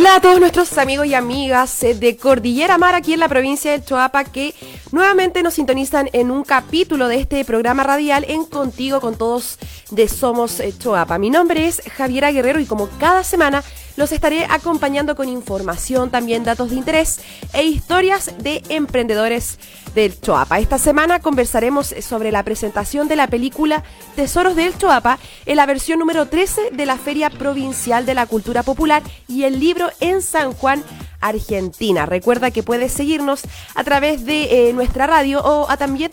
Hola 0.00 0.14
a 0.14 0.20
todos 0.22 0.40
nuestros 0.40 0.78
amigos 0.78 1.04
y 1.08 1.12
amigas 1.12 1.82
eh, 1.82 1.94
de 1.94 2.16
Cordillera 2.16 2.78
Mar 2.78 2.94
aquí 2.94 3.12
en 3.12 3.20
la 3.20 3.28
provincia 3.28 3.70
de 3.70 3.84
Choapa 3.84 4.24
que 4.24 4.54
nuevamente 4.92 5.42
nos 5.42 5.52
sintonizan 5.52 6.08
en 6.14 6.30
un 6.30 6.42
capítulo 6.42 7.06
de 7.06 7.16
este 7.16 7.44
programa 7.44 7.82
radial 7.82 8.24
en 8.26 8.46
Contigo 8.46 9.02
con 9.02 9.18
todos 9.18 9.58
de 9.90 10.08
Somos 10.08 10.58
eh, 10.60 10.72
Choapa. 10.78 11.18
Mi 11.18 11.28
nombre 11.28 11.66
es 11.66 11.82
Javiera 11.98 12.32
Guerrero 12.32 12.60
y 12.60 12.64
como 12.64 12.88
cada 12.98 13.22
semana 13.22 13.62
los 13.96 14.12
estaré 14.12 14.46
acompañando 14.48 15.16
con 15.16 15.28
información, 15.28 16.10
también 16.10 16.44
datos 16.44 16.70
de 16.70 16.76
interés 16.76 17.20
e 17.52 17.64
historias 17.64 18.32
de 18.38 18.62
emprendedores 18.68 19.58
del 19.94 20.20
Choapa. 20.20 20.58
Esta 20.58 20.78
semana 20.78 21.20
conversaremos 21.20 21.94
sobre 22.00 22.32
la 22.32 22.42
presentación 22.42 23.08
de 23.08 23.16
la 23.16 23.26
película 23.26 23.82
Tesoros 24.16 24.56
del 24.56 24.76
Choapa 24.76 25.18
en 25.46 25.56
la 25.56 25.66
versión 25.66 25.98
número 25.98 26.26
13 26.26 26.70
de 26.72 26.86
la 26.86 26.96
Feria 26.96 27.30
Provincial 27.30 28.06
de 28.06 28.14
la 28.14 28.26
Cultura 28.26 28.62
Popular 28.62 29.02
y 29.28 29.44
el 29.44 29.58
libro 29.58 29.90
en 30.00 30.22
San 30.22 30.52
Juan 30.52 30.82
Argentina. 31.20 32.06
Recuerda 32.06 32.50
que 32.50 32.62
puedes 32.62 32.92
seguirnos 32.92 33.42
a 33.74 33.84
través 33.84 34.24
de 34.24 34.68
eh, 34.68 34.72
nuestra 34.72 35.06
radio 35.06 35.42
o, 35.44 35.66
también, 35.76 36.10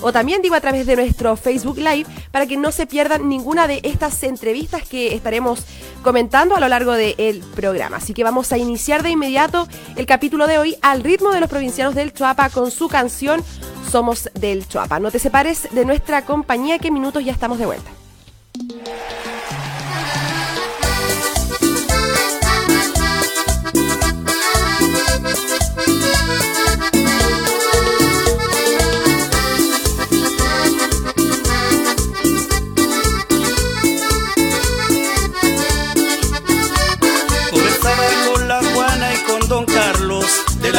o 0.00 0.12
también 0.12 0.42
digo 0.42 0.54
a 0.54 0.60
través 0.60 0.86
de 0.86 0.96
nuestro 0.96 1.36
Facebook 1.36 1.78
Live 1.78 2.06
para 2.30 2.46
que 2.46 2.56
no 2.56 2.72
se 2.72 2.86
pierdan 2.86 3.28
ninguna 3.28 3.66
de 3.66 3.80
estas 3.82 4.22
entrevistas 4.22 4.88
que 4.88 5.14
estaremos 5.14 5.64
comentando 6.06 6.54
a 6.54 6.60
lo 6.60 6.68
largo 6.68 6.92
del 6.92 7.42
programa. 7.56 7.96
Así 7.96 8.14
que 8.14 8.22
vamos 8.22 8.52
a 8.52 8.58
iniciar 8.58 9.02
de 9.02 9.10
inmediato 9.10 9.66
el 9.96 10.06
capítulo 10.06 10.46
de 10.46 10.56
hoy 10.56 10.76
al 10.80 11.02
ritmo 11.02 11.32
de 11.32 11.40
los 11.40 11.50
provincianos 11.50 11.96
del 11.96 12.12
Chuapa 12.14 12.48
con 12.48 12.70
su 12.70 12.86
canción 12.86 13.42
Somos 13.90 14.30
del 14.34 14.68
Chuapa. 14.68 15.00
No 15.00 15.10
te 15.10 15.18
separes 15.18 15.66
de 15.72 15.84
nuestra 15.84 16.24
compañía 16.24 16.78
que 16.78 16.92
minutos 16.92 17.24
ya 17.24 17.32
estamos 17.32 17.58
de 17.58 17.66
vuelta. 17.66 17.90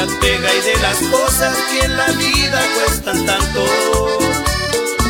Pega 0.05 0.53
y 0.53 0.61
de 0.61 0.75
las 0.81 0.97
cosas 1.09 1.57
que 1.71 1.85
en 1.85 1.97
la 1.97 2.07
vida 2.07 2.61
cuestan 2.75 3.25
tanto. 3.25 3.65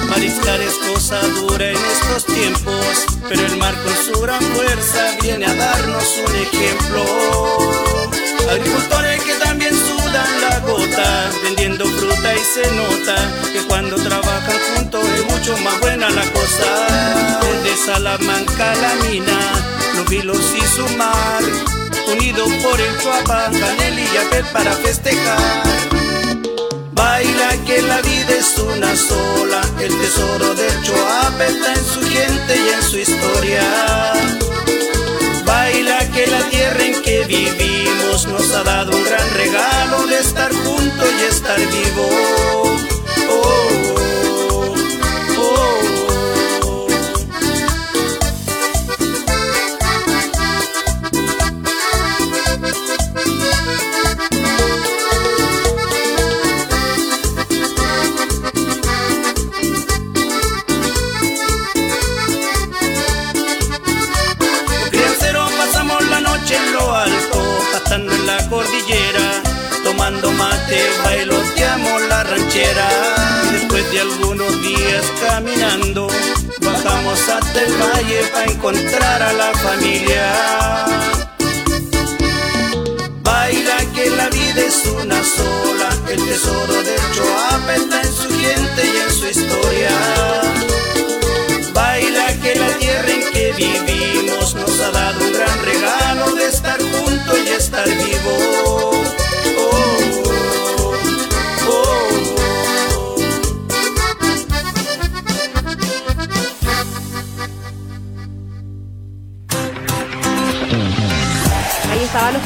Mariscar 0.09 0.61
es 0.61 0.73
cosa 0.75 1.19
dura 1.27 1.69
en 1.69 1.75
estos 1.75 2.25
tiempos, 2.25 3.05
pero 3.27 3.45
el 3.45 3.57
mar 3.57 3.75
con 3.83 3.93
su 3.95 4.21
gran 4.21 4.41
fuerza 4.41 5.17
viene 5.21 5.45
a 5.45 5.53
darnos 5.53 6.05
un 6.25 6.35
ejemplo. 6.35 7.03
Agricultores 8.49 9.23
que 9.23 9.33
también 9.35 9.73
sudan 9.75 10.41
la 10.41 10.59
gota, 10.59 11.29
vendiendo 11.43 11.85
fruta 11.85 12.35
y 12.35 12.39
se 12.39 12.71
nota 12.71 13.15
que 13.51 13.59
cuando 13.67 13.97
trabajan 13.97 14.57
juntos 14.75 15.05
es 15.05 15.25
mucho 15.25 15.57
más 15.57 15.79
buena 15.81 16.09
la 16.09 16.23
cosa. 16.31 16.87
De 17.63 17.75
Salamanca 17.85 18.73
la 18.75 18.95
mina, 19.09 19.39
los 19.97 20.09
vilos 20.09 20.53
y 20.55 20.61
su 20.61 20.87
mar 20.97 21.43
unidos 22.07 22.49
por 22.63 22.79
el 22.79 22.97
Chuapa, 22.99 23.49
Canel 23.51 23.99
y 23.99 24.07
Yapel 24.13 24.45
para 24.53 24.71
festejar. 24.73 25.63
Baila 26.93 27.49
que 27.65 27.81
la 27.81 28.01
vida 28.01 28.33
es 28.39 28.57
una 28.57 28.95
sola, 28.95 29.61
el 29.79 29.95
tesoro 29.99 30.55
del 30.55 30.81
Chuapa 30.83 31.45
está 31.45 31.73
en 31.73 31.85
su 31.85 32.01
gente 32.01 32.55
y 32.55 32.69
en 32.73 32.81
su 32.83 32.97
historia. 32.97 33.63
Baila 35.45 35.99
que 36.11 36.27
la 36.27 36.41
tierra 36.49 36.83
en 36.83 37.01
que 37.01 37.23
vivimos 37.25 38.27
nos 38.27 38.51
ha 38.53 38.63
dado 38.63 38.95
un 38.95 39.03
gran 39.03 39.33
regalo 39.33 40.07
de 40.07 40.19
estar 40.19 40.51
juntos 40.53 41.09
y 41.19 41.23
estar 41.33 41.59
vivos. 41.59 42.81
Oh, 43.29 43.86
caminando, 75.47 76.07
bajamos 76.61 77.29
hasta 77.29 77.61
el 77.61 77.73
valle 77.73 78.21
para 78.33 78.51
encontrar 78.51 79.21
a 79.21 79.33
la 79.33 79.53
familia. 79.53 80.85
Baila 83.21 83.77
que 83.95 84.09
la 84.09 84.29
vida 84.29 84.61
es 84.61 84.83
una 85.01 85.23
sola, 85.23 85.89
el 86.09 86.25
tesoro 86.25 86.83
de 86.83 86.95
Choapa 87.13 87.75
está 87.75 88.01
en 88.01 88.13
su 88.13 88.29
gente 88.29 88.81
y 88.83 88.97
en 88.97 89.11
su 89.11 89.25
historia. 89.27 89.91
Baila 91.73 92.33
que 92.41 92.55
la 92.55 92.77
tierra 92.77 93.09
en 93.09 93.31
que 93.31 93.53
vivimos 93.53 94.53
nos 94.55 94.79
ha 94.81 94.91
dado 94.91 95.19
un 95.25 95.33
gran 95.33 95.63
regalo 95.63 96.35
de 96.35 96.45
estar 96.47 96.79
juntos 96.81 97.39
y 97.45 97.49
estar 97.49 97.87
vivos. 97.87 98.66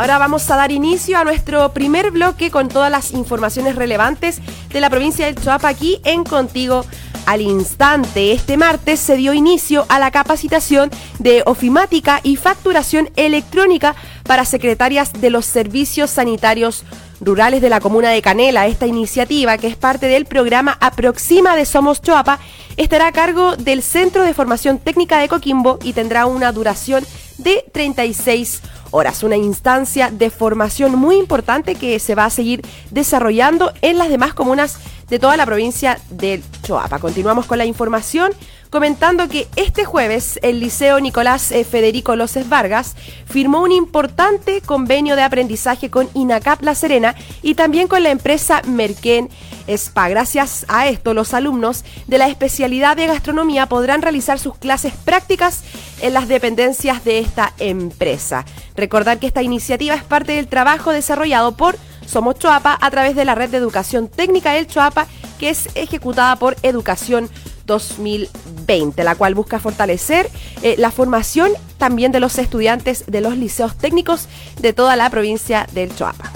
Ahora 0.00 0.16
vamos 0.16 0.50
a 0.50 0.56
dar 0.56 0.72
inicio 0.72 1.18
a 1.18 1.24
nuestro 1.24 1.74
primer 1.74 2.10
bloque 2.10 2.50
con 2.50 2.68
todas 2.68 2.90
las 2.90 3.10
informaciones 3.10 3.76
relevantes 3.76 4.40
de 4.70 4.80
la 4.80 4.88
provincia 4.88 5.26
del 5.26 5.34
Choapa 5.34 5.68
aquí 5.68 6.00
en 6.04 6.24
Contigo 6.24 6.86
al 7.26 7.42
instante. 7.42 8.32
Este 8.32 8.56
martes 8.56 8.98
se 8.98 9.16
dio 9.16 9.34
inicio 9.34 9.84
a 9.90 9.98
la 9.98 10.10
capacitación 10.10 10.90
de 11.18 11.42
ofimática 11.44 12.20
y 12.22 12.36
facturación 12.36 13.10
electrónica 13.16 13.94
para 14.24 14.46
secretarias 14.46 15.12
de 15.12 15.28
los 15.28 15.44
servicios 15.44 16.08
sanitarios 16.08 16.84
rurales 17.20 17.60
de 17.60 17.68
la 17.68 17.80
comuna 17.80 18.08
de 18.08 18.22
Canela. 18.22 18.68
Esta 18.68 18.86
iniciativa, 18.86 19.58
que 19.58 19.66
es 19.66 19.76
parte 19.76 20.06
del 20.06 20.24
programa 20.24 20.78
Aproxima 20.80 21.56
de 21.56 21.66
Somos 21.66 22.00
Choapa, 22.00 22.38
estará 22.78 23.08
a 23.08 23.12
cargo 23.12 23.54
del 23.54 23.82
Centro 23.82 24.22
de 24.22 24.32
Formación 24.32 24.78
Técnica 24.78 25.18
de 25.18 25.28
Coquimbo 25.28 25.78
y 25.82 25.92
tendrá 25.92 26.24
una 26.24 26.52
duración 26.52 27.04
de 27.42 27.64
36 27.72 28.62
horas. 28.90 29.22
Una 29.22 29.36
instancia 29.36 30.10
de 30.10 30.30
formación 30.30 30.96
muy 30.96 31.16
importante 31.16 31.74
que 31.74 31.98
se 31.98 32.14
va 32.14 32.24
a 32.24 32.30
seguir 32.30 32.62
desarrollando 32.90 33.72
en 33.82 33.98
las 33.98 34.08
demás 34.08 34.34
comunas 34.34 34.78
de 35.08 35.18
toda 35.18 35.36
la 35.36 35.46
provincia 35.46 35.98
del 36.10 36.42
Choapa. 36.62 36.98
Continuamos 36.98 37.46
con 37.46 37.58
la 37.58 37.64
información 37.64 38.32
comentando 38.70 39.28
que 39.28 39.48
este 39.56 39.84
jueves 39.84 40.38
el 40.42 40.60
Liceo 40.60 41.00
Nicolás 41.00 41.52
Federico 41.68 42.14
López 42.14 42.48
Vargas 42.48 42.94
firmó 43.26 43.62
un 43.62 43.72
importante 43.72 44.60
convenio 44.60 45.16
de 45.16 45.22
aprendizaje 45.22 45.90
con 45.90 46.08
INACAP 46.14 46.62
La 46.62 46.76
Serena 46.76 47.16
y 47.42 47.56
también 47.56 47.88
con 47.88 48.04
la 48.04 48.10
empresa 48.10 48.62
Merquén 48.66 49.28
SPA. 49.68 50.08
Gracias 50.08 50.64
a 50.68 50.86
esto, 50.88 51.14
los 51.14 51.34
alumnos 51.34 51.84
de 52.06 52.18
la 52.18 52.28
especialidad 52.28 52.96
de 52.96 53.08
gastronomía 53.08 53.66
podrán 53.66 54.02
realizar 54.02 54.38
sus 54.38 54.56
clases 54.56 54.94
prácticas 55.04 55.64
en 56.00 56.14
las 56.14 56.28
dependencias 56.28 57.04
de 57.04 57.18
esta 57.18 57.52
empresa. 57.58 58.44
Recordar 58.76 59.18
que 59.18 59.26
esta 59.26 59.42
iniciativa 59.42 59.94
es 59.96 60.04
parte 60.04 60.32
del 60.32 60.46
trabajo 60.46 60.92
desarrollado 60.92 61.56
por 61.56 61.76
Somos 62.06 62.38
Choapa 62.38 62.78
a 62.80 62.90
través 62.90 63.16
de 63.16 63.24
la 63.24 63.34
red 63.34 63.50
de 63.50 63.58
educación 63.58 64.08
técnica 64.08 64.52
del 64.52 64.66
Choapa, 64.66 65.06
que 65.38 65.50
es 65.50 65.68
ejecutada 65.74 66.36
por 66.36 66.56
Educación 66.62 67.30
2020, 67.70 69.04
la 69.04 69.14
cual 69.14 69.34
busca 69.34 69.60
fortalecer 69.60 70.28
eh, 70.62 70.74
la 70.76 70.90
formación 70.90 71.52
también 71.78 72.10
de 72.12 72.20
los 72.20 72.36
estudiantes 72.38 73.04
de 73.06 73.20
los 73.20 73.36
liceos 73.36 73.78
técnicos 73.78 74.28
de 74.60 74.72
toda 74.72 74.96
la 74.96 75.08
provincia 75.08 75.66
del 75.72 75.94
Choapa. 75.94 76.30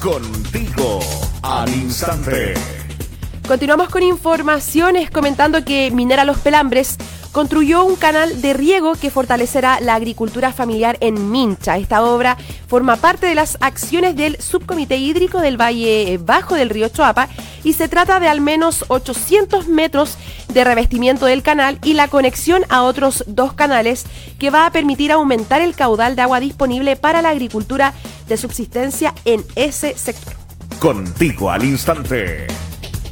Contigo 0.00 1.00
al 1.42 1.68
instante. 1.74 2.54
Continuamos 3.46 3.90
con 3.90 4.02
informaciones 4.02 5.10
comentando 5.10 5.64
que 5.64 5.90
Minera 5.90 6.24
Los 6.24 6.38
Pelambres 6.38 6.96
construyó 7.32 7.84
un 7.84 7.96
canal 7.96 8.40
de 8.40 8.52
riego 8.52 8.94
que 8.94 9.10
fortalecerá 9.10 9.80
la 9.80 9.94
agricultura 9.94 10.52
familiar 10.52 10.96
en 11.00 11.30
Mincha. 11.30 11.76
Esta 11.76 12.02
obra 12.02 12.36
forma 12.66 12.96
parte 12.96 13.26
de 13.26 13.34
las 13.34 13.56
acciones 13.60 14.16
del 14.16 14.40
Subcomité 14.40 14.96
Hídrico 14.96 15.40
del 15.40 15.60
Valle 15.60 16.18
Bajo 16.22 16.54
del 16.54 16.70
Río 16.70 16.88
Choapa 16.88 17.28
y 17.62 17.74
se 17.74 17.88
trata 17.88 18.20
de 18.20 18.28
al 18.28 18.40
menos 18.40 18.84
800 18.88 19.68
metros 19.68 20.16
de 20.52 20.64
revestimiento 20.64 21.26
del 21.26 21.42
canal 21.42 21.78
y 21.84 21.94
la 21.94 22.08
conexión 22.08 22.64
a 22.68 22.82
otros 22.82 23.24
dos 23.26 23.52
canales 23.52 24.04
que 24.38 24.50
va 24.50 24.66
a 24.66 24.72
permitir 24.72 25.12
aumentar 25.12 25.60
el 25.60 25.74
caudal 25.74 26.16
de 26.16 26.22
agua 26.22 26.40
disponible 26.40 26.96
para 26.96 27.22
la 27.22 27.30
agricultura 27.30 27.94
de 28.28 28.36
subsistencia 28.36 29.14
en 29.24 29.44
ese 29.54 29.96
sector. 29.96 30.34
Contigo 30.78 31.50
al 31.50 31.64
instante. 31.64 32.46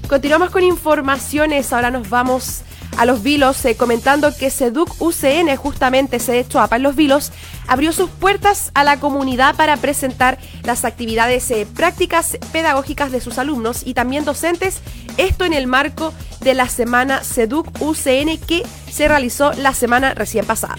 Continuamos 0.08 0.50
con 0.50 0.64
informaciones, 0.64 1.72
ahora 1.72 1.90
nos 1.90 2.08
vamos 2.08 2.62
a 2.98 3.06
los 3.06 3.22
Vilos, 3.22 3.64
eh, 3.64 3.76
comentando 3.76 4.36
que 4.36 4.50
SEDUC 4.50 5.00
UCN, 5.00 5.56
justamente 5.56 6.18
se 6.18 6.40
hecho 6.40 6.60
en 6.70 6.82
Los 6.82 6.96
Vilos, 6.96 7.30
abrió 7.68 7.92
sus 7.92 8.10
puertas 8.10 8.72
a 8.74 8.82
la 8.82 8.98
comunidad 8.98 9.54
para 9.54 9.76
presentar 9.76 10.38
las 10.64 10.84
actividades 10.84 11.48
eh, 11.52 11.66
prácticas 11.74 12.36
pedagógicas 12.52 13.12
de 13.12 13.20
sus 13.20 13.38
alumnos 13.38 13.82
y 13.86 13.94
también 13.94 14.24
docentes, 14.24 14.80
esto 15.16 15.44
en 15.44 15.52
el 15.52 15.68
marco 15.68 16.12
de 16.40 16.54
la 16.54 16.68
semana 16.68 17.22
SEDUC 17.22 17.80
UCN 17.80 18.36
que 18.46 18.64
se 18.90 19.06
realizó 19.06 19.52
la 19.52 19.74
semana 19.74 20.14
recién 20.14 20.44
pasada. 20.44 20.76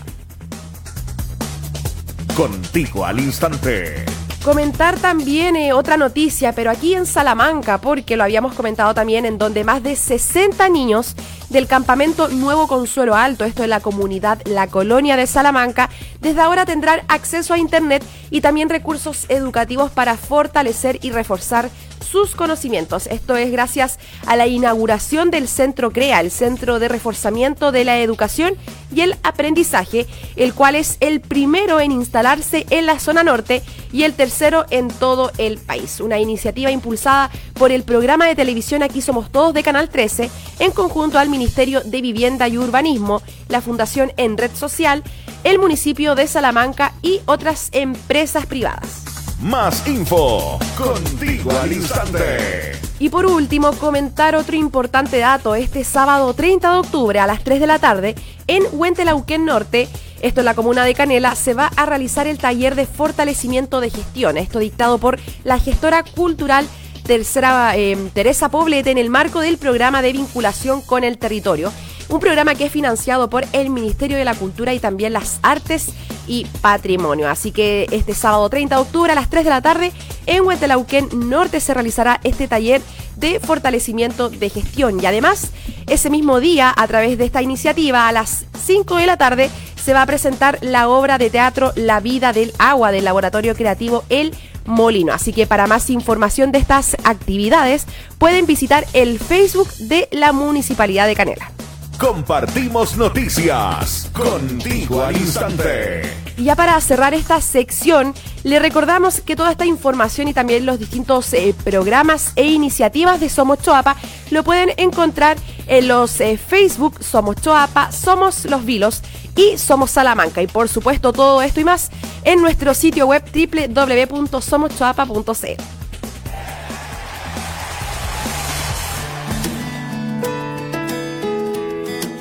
Contigo 2.35 3.05
al 3.05 3.19
instante. 3.21 4.05
Comentar 4.43 4.97
también 4.97 5.57
eh, 5.57 5.73
otra 5.73 5.97
noticia, 5.97 6.53
pero 6.53 6.71
aquí 6.71 6.95
en 6.95 7.05
Salamanca, 7.05 7.79
porque 7.79 8.15
lo 8.15 8.23
habíamos 8.23 8.53
comentado 8.53 8.93
también, 8.93 9.25
en 9.25 9.37
donde 9.37 9.65
más 9.65 9.83
de 9.83 9.97
60 9.97 10.69
niños 10.69 11.13
del 11.49 11.67
campamento 11.67 12.29
Nuevo 12.29 12.67
Consuelo 12.67 13.15
Alto, 13.15 13.43
esto 13.43 13.63
es 13.63 13.69
la 13.69 13.81
comunidad 13.81 14.39
La 14.45 14.67
Colonia 14.67 15.17
de 15.17 15.27
Salamanca, 15.27 15.89
desde 16.21 16.39
ahora 16.39 16.65
tendrán 16.65 17.01
acceso 17.09 17.53
a 17.53 17.57
Internet 17.57 18.01
y 18.29 18.39
también 18.39 18.69
recursos 18.69 19.25
educativos 19.27 19.91
para 19.91 20.15
fortalecer 20.15 20.99
y 21.01 21.11
reforzar 21.11 21.69
sus 22.09 22.35
conocimientos. 22.35 23.07
Esto 23.07 23.35
es 23.35 23.51
gracias 23.51 23.99
a 24.25 24.35
la 24.35 24.47
inauguración 24.47 25.29
del 25.31 25.47
Centro 25.47 25.91
CREA, 25.91 26.21
el 26.21 26.31
Centro 26.31 26.79
de 26.79 26.87
Reforzamiento 26.87 27.71
de 27.71 27.83
la 27.83 27.99
Educación 27.99 28.55
y 28.93 29.01
el 29.01 29.15
Aprendizaje, 29.23 30.07
el 30.35 30.53
cual 30.53 30.75
es 30.75 30.97
el 31.01 31.21
primero 31.21 31.79
en 31.79 31.91
instalarse 31.91 32.65
en 32.69 32.85
la 32.85 32.99
zona 32.99 33.23
norte 33.23 33.61
y 33.91 34.03
el 34.03 34.13
tercero 34.13 34.65
en 34.69 34.87
todo 34.87 35.31
el 35.37 35.57
país. 35.57 35.99
Una 35.99 36.19
iniciativa 36.19 36.71
impulsada 36.71 37.29
por 37.53 37.71
el 37.71 37.83
programa 37.83 38.25
de 38.25 38.35
televisión 38.35 38.81
Aquí 38.81 39.01
Somos 39.01 39.31
Todos 39.31 39.53
de 39.53 39.63
Canal 39.63 39.89
13, 39.89 40.29
en 40.59 40.71
conjunto 40.71 41.19
al 41.19 41.29
Ministerio 41.29 41.81
de 41.81 42.01
Vivienda 42.01 42.47
y 42.47 42.57
Urbanismo, 42.57 43.21
la 43.47 43.61
Fundación 43.61 44.11
En 44.17 44.37
Red 44.37 44.55
Social, 44.55 45.03
el 45.43 45.59
municipio 45.59 46.15
de 46.15 46.27
Salamanca 46.27 46.93
y 47.01 47.21
otras 47.25 47.69
empresas 47.71 48.45
privadas. 48.45 49.08
Más 49.41 49.87
info 49.87 50.59
contigo 50.77 51.51
al 51.51 51.71
instante. 51.71 52.73
Y 52.99 53.07
por 53.07 53.25
último, 53.25 53.71
comentar 53.71 54.35
otro 54.35 54.57
importante 54.57 55.19
dato. 55.19 55.55
Este 55.55 55.85
sábado 55.85 56.33
30 56.33 56.69
de 56.73 56.77
octubre 56.79 57.19
a 57.21 57.25
las 57.25 57.41
3 57.45 57.61
de 57.61 57.67
la 57.67 57.79
tarde 57.79 58.15
en 58.47 58.63
Huentelauquén 58.73 59.45
Norte, 59.45 59.87
esto 60.21 60.41
en 60.41 60.45
la 60.45 60.55
comuna 60.55 60.83
de 60.83 60.93
Canela, 60.93 61.35
se 61.35 61.53
va 61.53 61.71
a 61.77 61.85
realizar 61.85 62.27
el 62.27 62.37
taller 62.37 62.75
de 62.75 62.85
fortalecimiento 62.85 63.79
de 63.79 63.91
gestión. 63.91 64.37
Esto 64.37 64.59
dictado 64.59 64.97
por 64.97 65.17
la 65.45 65.57
gestora 65.57 66.03
cultural 66.03 66.67
tercera, 67.07 67.77
eh, 67.77 67.97
Teresa 68.13 68.49
Poblete 68.49 68.91
en 68.91 68.97
el 68.97 69.09
marco 69.09 69.39
del 69.39 69.57
programa 69.57 70.01
de 70.01 70.11
vinculación 70.11 70.81
con 70.81 71.05
el 71.05 71.17
territorio 71.17 71.71
un 72.09 72.19
programa 72.19 72.55
que 72.55 72.65
es 72.65 72.71
financiado 72.71 73.29
por 73.29 73.45
el 73.53 73.69
Ministerio 73.69 74.17
de 74.17 74.25
la 74.25 74.35
Cultura 74.35 74.73
y 74.73 74.79
también 74.79 75.13
las 75.13 75.39
Artes 75.43 75.89
y 76.27 76.45
Patrimonio. 76.61 77.29
Así 77.29 77.51
que 77.51 77.87
este 77.91 78.13
sábado 78.13 78.49
30 78.49 78.75
de 78.75 78.81
octubre 78.81 79.11
a 79.11 79.15
las 79.15 79.29
3 79.29 79.43
de 79.43 79.49
la 79.49 79.61
tarde 79.61 79.91
en 80.25 80.45
Huetelauquén 80.45 81.09
Norte 81.29 81.59
se 81.59 81.73
realizará 81.73 82.19
este 82.23 82.47
taller 82.47 82.81
de 83.15 83.39
fortalecimiento 83.39 84.29
de 84.29 84.49
gestión 84.49 85.01
y 85.01 85.05
además 85.05 85.51
ese 85.87 86.09
mismo 86.09 86.39
día 86.39 86.73
a 86.75 86.87
través 86.87 87.17
de 87.17 87.25
esta 87.25 87.41
iniciativa 87.41 88.07
a 88.07 88.11
las 88.11 88.45
5 88.63 88.95
de 88.95 89.05
la 89.05 89.17
tarde 89.17 89.49
se 89.75 89.93
va 89.93 90.01
a 90.01 90.05
presentar 90.05 90.59
la 90.61 90.87
obra 90.87 91.17
de 91.17 91.29
teatro 91.29 91.73
La 91.75 91.99
vida 91.99 92.33
del 92.33 92.53
agua 92.59 92.91
del 92.91 93.05
laboratorio 93.05 93.55
creativo 93.55 94.03
El 94.09 94.33
Molino. 94.65 95.13
Así 95.13 95.33
que 95.33 95.47
para 95.47 95.67
más 95.67 95.89
información 95.89 96.51
de 96.51 96.59
estas 96.59 96.95
actividades 97.03 97.85
pueden 98.17 98.45
visitar 98.45 98.85
el 98.93 99.19
Facebook 99.19 99.69
de 99.79 100.07
la 100.11 100.31
Municipalidad 100.31 101.07
de 101.07 101.15
Canela. 101.15 101.51
Compartimos 101.99 102.95
noticias 102.95 104.09
contigo 104.13 105.03
al 105.03 105.17
instante. 105.17 106.03
Y 106.37 106.45
ya 106.45 106.55
para 106.55 106.79
cerrar 106.79 107.13
esta 107.13 107.41
sección, 107.41 108.13
le 108.43 108.59
recordamos 108.59 109.19
que 109.19 109.35
toda 109.35 109.51
esta 109.51 109.65
información 109.65 110.29
y 110.29 110.33
también 110.33 110.65
los 110.65 110.79
distintos 110.79 111.33
eh, 111.33 111.53
programas 111.65 112.31
e 112.37 112.45
iniciativas 112.45 113.19
de 113.19 113.27
Somos 113.27 113.61
Choapa 113.61 113.97
lo 114.31 114.45
pueden 114.45 114.69
encontrar 114.77 115.35
en 115.67 115.89
los 115.89 116.21
eh, 116.21 116.37
Facebook 116.37 117.03
Somos 117.03 117.35
Choapa, 117.35 117.91
Somos 117.91 118.45
Los 118.45 118.63
Vilos 118.63 119.01
y 119.35 119.57
Somos 119.57 119.91
Salamanca. 119.91 120.41
Y 120.41 120.47
por 120.47 120.69
supuesto 120.69 121.11
todo 121.11 121.41
esto 121.41 121.59
y 121.59 121.65
más 121.65 121.89
en 122.23 122.41
nuestro 122.41 122.73
sitio 122.73 123.07
web 123.07 123.25
www.somoschoapa.cl. 123.29 125.78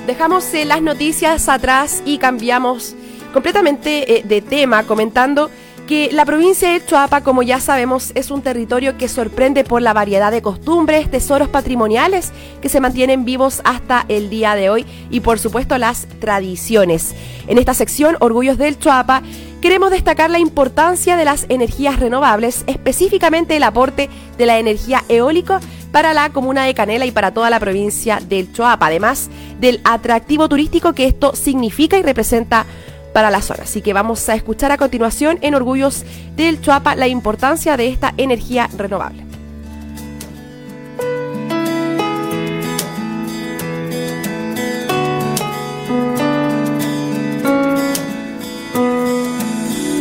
dejamos 0.08 0.54
las 0.64 0.80
noticias 0.80 1.50
atrás 1.50 2.02
y 2.06 2.16
cambiamos 2.16 2.96
completamente 3.34 4.16
eh, 4.16 4.22
de 4.24 4.40
tema, 4.40 4.84
comentando 4.84 5.50
que 5.86 6.08
la 6.12 6.24
provincia 6.24 6.72
de 6.72 6.82
Chuapa, 6.84 7.20
como 7.20 7.42
ya 7.42 7.60
sabemos, 7.60 8.12
es 8.14 8.30
un 8.30 8.40
territorio 8.40 8.96
que 8.96 9.06
sorprende 9.06 9.64
por 9.64 9.82
la 9.82 9.92
variedad 9.92 10.32
de 10.32 10.40
costumbres, 10.40 11.10
tesoros 11.10 11.50
patrimoniales 11.50 12.32
que 12.62 12.70
se 12.70 12.80
mantienen 12.80 13.26
vivos 13.26 13.60
hasta 13.64 14.06
el 14.08 14.30
día 14.30 14.54
de 14.54 14.70
hoy 14.70 14.86
y 15.10 15.20
por 15.20 15.38
supuesto 15.38 15.76
las 15.76 16.06
tradiciones. 16.20 17.14
En 17.46 17.58
esta 17.58 17.74
sección, 17.74 18.16
Orgullos 18.20 18.56
del 18.56 18.78
Chuapa, 18.78 19.22
queremos 19.60 19.90
destacar 19.90 20.30
la 20.30 20.38
importancia 20.38 21.18
de 21.18 21.26
las 21.26 21.44
energías 21.50 22.00
renovables, 22.00 22.64
específicamente 22.66 23.56
el 23.56 23.62
aporte 23.62 24.08
de 24.38 24.46
la 24.46 24.58
energía 24.58 25.04
eólica 25.10 25.60
para 25.92 26.14
la 26.14 26.30
comuna 26.30 26.64
de 26.64 26.74
Canela 26.74 27.06
y 27.06 27.10
para 27.10 27.32
toda 27.32 27.50
la 27.50 27.60
provincia 27.60 28.20
del 28.20 28.52
Chuapa, 28.52 28.86
además 28.86 29.30
del 29.60 29.80
atractivo 29.84 30.48
turístico 30.48 30.92
que 30.92 31.06
esto 31.06 31.34
significa 31.34 31.98
y 31.98 32.02
representa 32.02 32.66
para 33.12 33.30
la 33.30 33.42
zona. 33.42 33.64
Así 33.64 33.82
que 33.82 33.92
vamos 33.92 34.28
a 34.28 34.34
escuchar 34.34 34.70
a 34.70 34.76
continuación 34.76 35.38
en 35.42 35.54
Orgullos 35.54 36.04
del 36.36 36.60
Chuapa 36.60 36.94
la 36.94 37.08
importancia 37.08 37.76
de 37.76 37.88
esta 37.88 38.14
energía 38.16 38.68
renovable. 38.76 39.24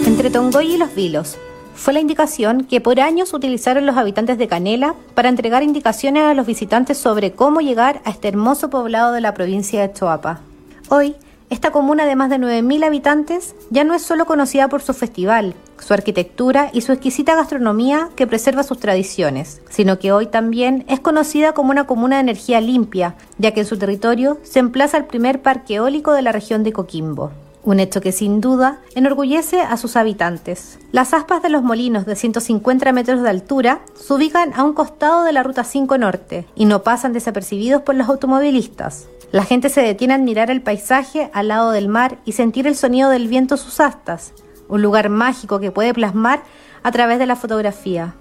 Entre 0.05 0.29
Tongoy 0.29 0.73
y 0.73 0.77
Los 0.77 0.93
Vilos 0.95 1.37
fue 1.77 1.93
la 1.93 1.99
indicación 1.99 2.65
que 2.65 2.81
por 2.81 2.99
años 2.99 3.33
utilizaron 3.33 3.85
los 3.85 3.97
habitantes 3.97 4.37
de 4.37 4.47
Canela 4.47 4.95
para 5.13 5.29
entregar 5.29 5.63
indicaciones 5.63 6.23
a 6.23 6.33
los 6.33 6.47
visitantes 6.47 6.97
sobre 6.97 7.31
cómo 7.31 7.61
llegar 7.61 8.01
a 8.03 8.09
este 8.09 8.27
hermoso 8.27 8.69
poblado 8.69 9.13
de 9.13 9.21
la 9.21 9.33
provincia 9.33 9.81
de 9.81 9.93
Choapa. 9.93 10.41
Hoy, 10.89 11.15
esta 11.49 11.71
comuna 11.71 12.05
de 12.05 12.15
más 12.15 12.29
de 12.29 12.39
9.000 12.39 12.83
habitantes 12.83 13.55
ya 13.69 13.85
no 13.85 13.93
es 13.93 14.01
solo 14.01 14.25
conocida 14.25 14.67
por 14.67 14.81
su 14.81 14.93
festival, 14.93 15.53
su 15.79 15.93
arquitectura 15.93 16.71
y 16.73 16.81
su 16.81 16.91
exquisita 16.91 17.35
gastronomía 17.35 18.09
que 18.15 18.27
preserva 18.27 18.63
sus 18.63 18.79
tradiciones, 18.79 19.61
sino 19.69 19.99
que 19.99 20.11
hoy 20.11 20.25
también 20.25 20.83
es 20.89 20.99
conocida 20.99 21.53
como 21.53 21.71
una 21.71 21.85
comuna 21.85 22.17
de 22.17 22.23
energía 22.23 22.59
limpia, 22.59 23.15
ya 23.37 23.51
que 23.51 23.61
en 23.61 23.65
su 23.65 23.77
territorio 23.77 24.39
se 24.43 24.59
emplaza 24.59 24.97
el 24.97 25.05
primer 25.05 25.41
parque 25.41 25.75
eólico 25.75 26.11
de 26.11 26.23
la 26.23 26.33
región 26.33 26.63
de 26.63 26.73
Coquimbo. 26.73 27.31
Un 27.67 27.81
hecho 27.81 27.99
que 27.99 28.13
sin 28.13 28.39
duda 28.39 28.79
enorgullece 28.95 29.59
a 29.59 29.75
sus 29.75 29.97
habitantes. 29.97 30.79
Las 30.93 31.13
aspas 31.13 31.43
de 31.43 31.49
los 31.49 31.63
molinos 31.63 32.05
de 32.05 32.15
150 32.15 32.93
metros 32.93 33.21
de 33.21 33.29
altura 33.29 33.81
se 33.93 34.13
ubican 34.13 34.53
a 34.53 34.63
un 34.63 34.71
costado 34.71 35.25
de 35.25 35.33
la 35.33 35.43
Ruta 35.43 35.65
5 35.65 35.97
Norte 35.97 36.47
y 36.55 36.63
no 36.63 36.83
pasan 36.83 37.11
desapercibidos 37.11 37.81
por 37.81 37.95
los 37.95 38.07
automovilistas. 38.07 39.09
La 39.33 39.43
gente 39.43 39.67
se 39.67 39.81
detiene 39.81 40.13
a 40.13 40.15
admirar 40.15 40.49
el 40.49 40.61
paisaje 40.61 41.29
al 41.33 41.49
lado 41.49 41.71
del 41.71 41.89
mar 41.89 42.19
y 42.23 42.31
sentir 42.31 42.67
el 42.67 42.77
sonido 42.77 43.09
del 43.09 43.27
viento 43.27 43.55
en 43.55 43.59
sus 43.59 43.81
astas, 43.81 44.31
un 44.69 44.81
lugar 44.81 45.09
mágico 45.09 45.59
que 45.59 45.69
puede 45.69 45.93
plasmar 45.93 46.43
a 46.83 46.91
través 46.93 47.19
de 47.19 47.25
la 47.25 47.35
fotografía. 47.35 48.15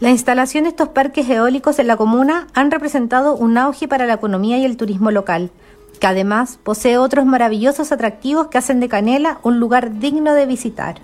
La 0.00 0.10
instalación 0.10 0.64
de 0.64 0.70
estos 0.70 0.88
parques 0.88 1.30
eólicos 1.30 1.78
en 1.78 1.86
la 1.86 1.96
comuna 1.96 2.48
han 2.52 2.70
representado 2.70 3.36
un 3.36 3.56
auge 3.56 3.88
para 3.88 4.04
la 4.04 4.14
economía 4.14 4.58
y 4.58 4.66
el 4.66 4.76
turismo 4.76 5.10
local, 5.10 5.50
que 6.02 6.08
además 6.08 6.58
posee 6.60 6.98
otros 6.98 7.26
maravillosos 7.26 7.92
atractivos 7.92 8.48
que 8.48 8.58
hacen 8.58 8.80
de 8.80 8.88
Canela 8.88 9.38
un 9.44 9.60
lugar 9.60 10.00
digno 10.00 10.34
de 10.34 10.46
visitar. 10.46 10.96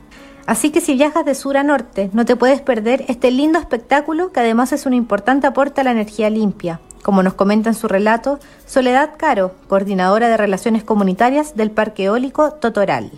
Así 0.45 0.71
que 0.71 0.81
si 0.81 0.95
viajas 0.95 1.25
de 1.25 1.37
sur 1.37 1.57
a 1.57 1.62
norte, 1.62 2.11
no 2.12 2.25
te 2.25 2.35
puedes 2.35 2.61
perder 2.61 3.05
este 3.07 3.31
lindo 3.31 3.61
espectáculo 3.61 4.33
que 4.33 4.40
además 4.40 4.73
es 4.73 4.87
un 4.87 4.95
importante 4.95 5.47
aporte 5.47 5.83
a 5.83 5.85
la 5.85 5.93
energía 5.93 6.31
limpia, 6.31 6.81
como 7.05 7.23
nos 7.23 7.35
comenta 7.35 7.69
en 7.69 7.76
su 7.76 7.87
relato 7.87 8.40
Soledad 8.67 9.11
Caro, 9.17 9.55
coordinadora 9.69 10.28
de 10.28 10.37
Relaciones 10.37 10.83
Comunitarias 10.83 11.55
del 11.55 11.71
Parque 11.71 12.07
Eólico 12.07 12.55
Totoral. 12.55 13.12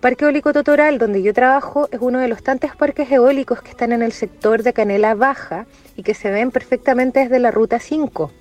Parque 0.00 0.24
Eólico 0.24 0.52
Totoral, 0.52 0.98
donde 0.98 1.22
yo 1.22 1.32
trabajo, 1.32 1.88
es 1.92 2.00
uno 2.02 2.18
de 2.18 2.26
los 2.26 2.42
tantos 2.42 2.74
parques 2.74 3.08
eólicos 3.12 3.62
que 3.62 3.70
están 3.70 3.92
en 3.92 4.02
el 4.02 4.10
sector 4.10 4.64
de 4.64 4.72
Canela 4.72 5.14
Baja 5.14 5.66
y 5.94 6.02
que 6.02 6.14
se 6.14 6.28
ven 6.28 6.50
perfectamente 6.50 7.20
desde 7.20 7.38
la 7.38 7.52
Ruta 7.52 7.78
5. 7.78 8.32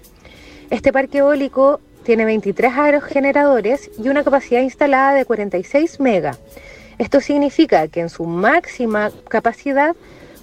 Este 0.72 0.92
parque 0.92 1.20
eólico 1.20 1.80
tiene 2.06 2.24
23 2.24 2.72
aerogeneradores 2.72 3.90
y 4.02 4.08
una 4.10 4.24
capacidad 4.24 4.62
instalada 4.62 5.14
de 5.14 5.26
46 5.26 6.00
mega. 6.00 6.38
Esto 7.00 7.20
significa 7.20 7.88
que 7.90 8.00
en 8.00 8.10
su 8.10 8.26
máxima 8.26 9.12
capacidad 9.28 9.96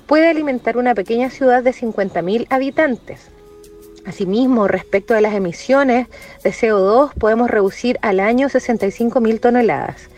puede 0.06 0.28
alimentar 0.28 0.76
una 0.76 0.94
pequeña 0.94 1.30
ciudad 1.30 1.62
de 1.62 1.72
50.000 1.72 2.48
habitantes. 2.50 3.30
Asimismo, 4.04 4.66
respecto 4.66 5.14
a 5.14 5.20
las 5.20 5.34
emisiones 5.34 6.08
de 6.42 6.50
CO2, 6.50 7.14
podemos 7.14 7.48
reducir 7.48 7.98
al 8.02 8.18
año 8.18 8.48
65.000 8.48 9.40
toneladas. 9.40 10.08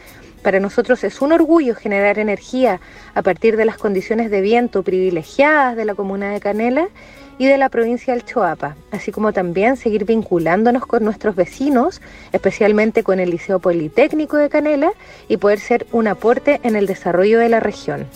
Para 0.43 0.61
nosotros 0.61 1.05
es 1.05 1.21
un 1.21 1.33
orgullo 1.33 1.75
generar 1.75 2.19
energía 2.19 2.81
a 3.15 3.23
partir 3.23 3.57
de 3.57 3.67
las 3.67 3.77
condiciones 3.77 4.31
de 4.31 4.41
viento 4.41 4.83
privilegiadas 4.83 5.77
de 5.77 5.85
la 5.85 5.95
comuna 5.95 6.31
de 6.31 6.41
Canela 6.41 6.89
y 7.39 7.47
de 7.47 7.59
la 7.59 7.69
provincia 7.69 8.15
del 8.15 8.25
Choapa, 8.25 8.77
así 8.91 9.13
como 9.13 9.33
también 9.33 9.77
seguir 9.77 10.05
vinculándonos 10.05 10.87
con 10.87 11.05
nuestros 11.05 11.37
vecinos, 11.37 12.01
especialmente 12.33 13.03
con 13.03 13.21
el 13.21 13.31
Liceo 13.31 13.59
Politécnico 13.59 14.37
de 14.37 14.49
Canela, 14.49 14.93
y 15.29 15.37
poder 15.37 15.61
ser 15.61 15.87
un 15.93 16.07
aporte 16.07 16.61
en 16.63 16.77
el 16.77 16.87
desarrollo 16.87 17.39
de 17.39 17.49
la 17.49 17.61
región. 17.61 18.07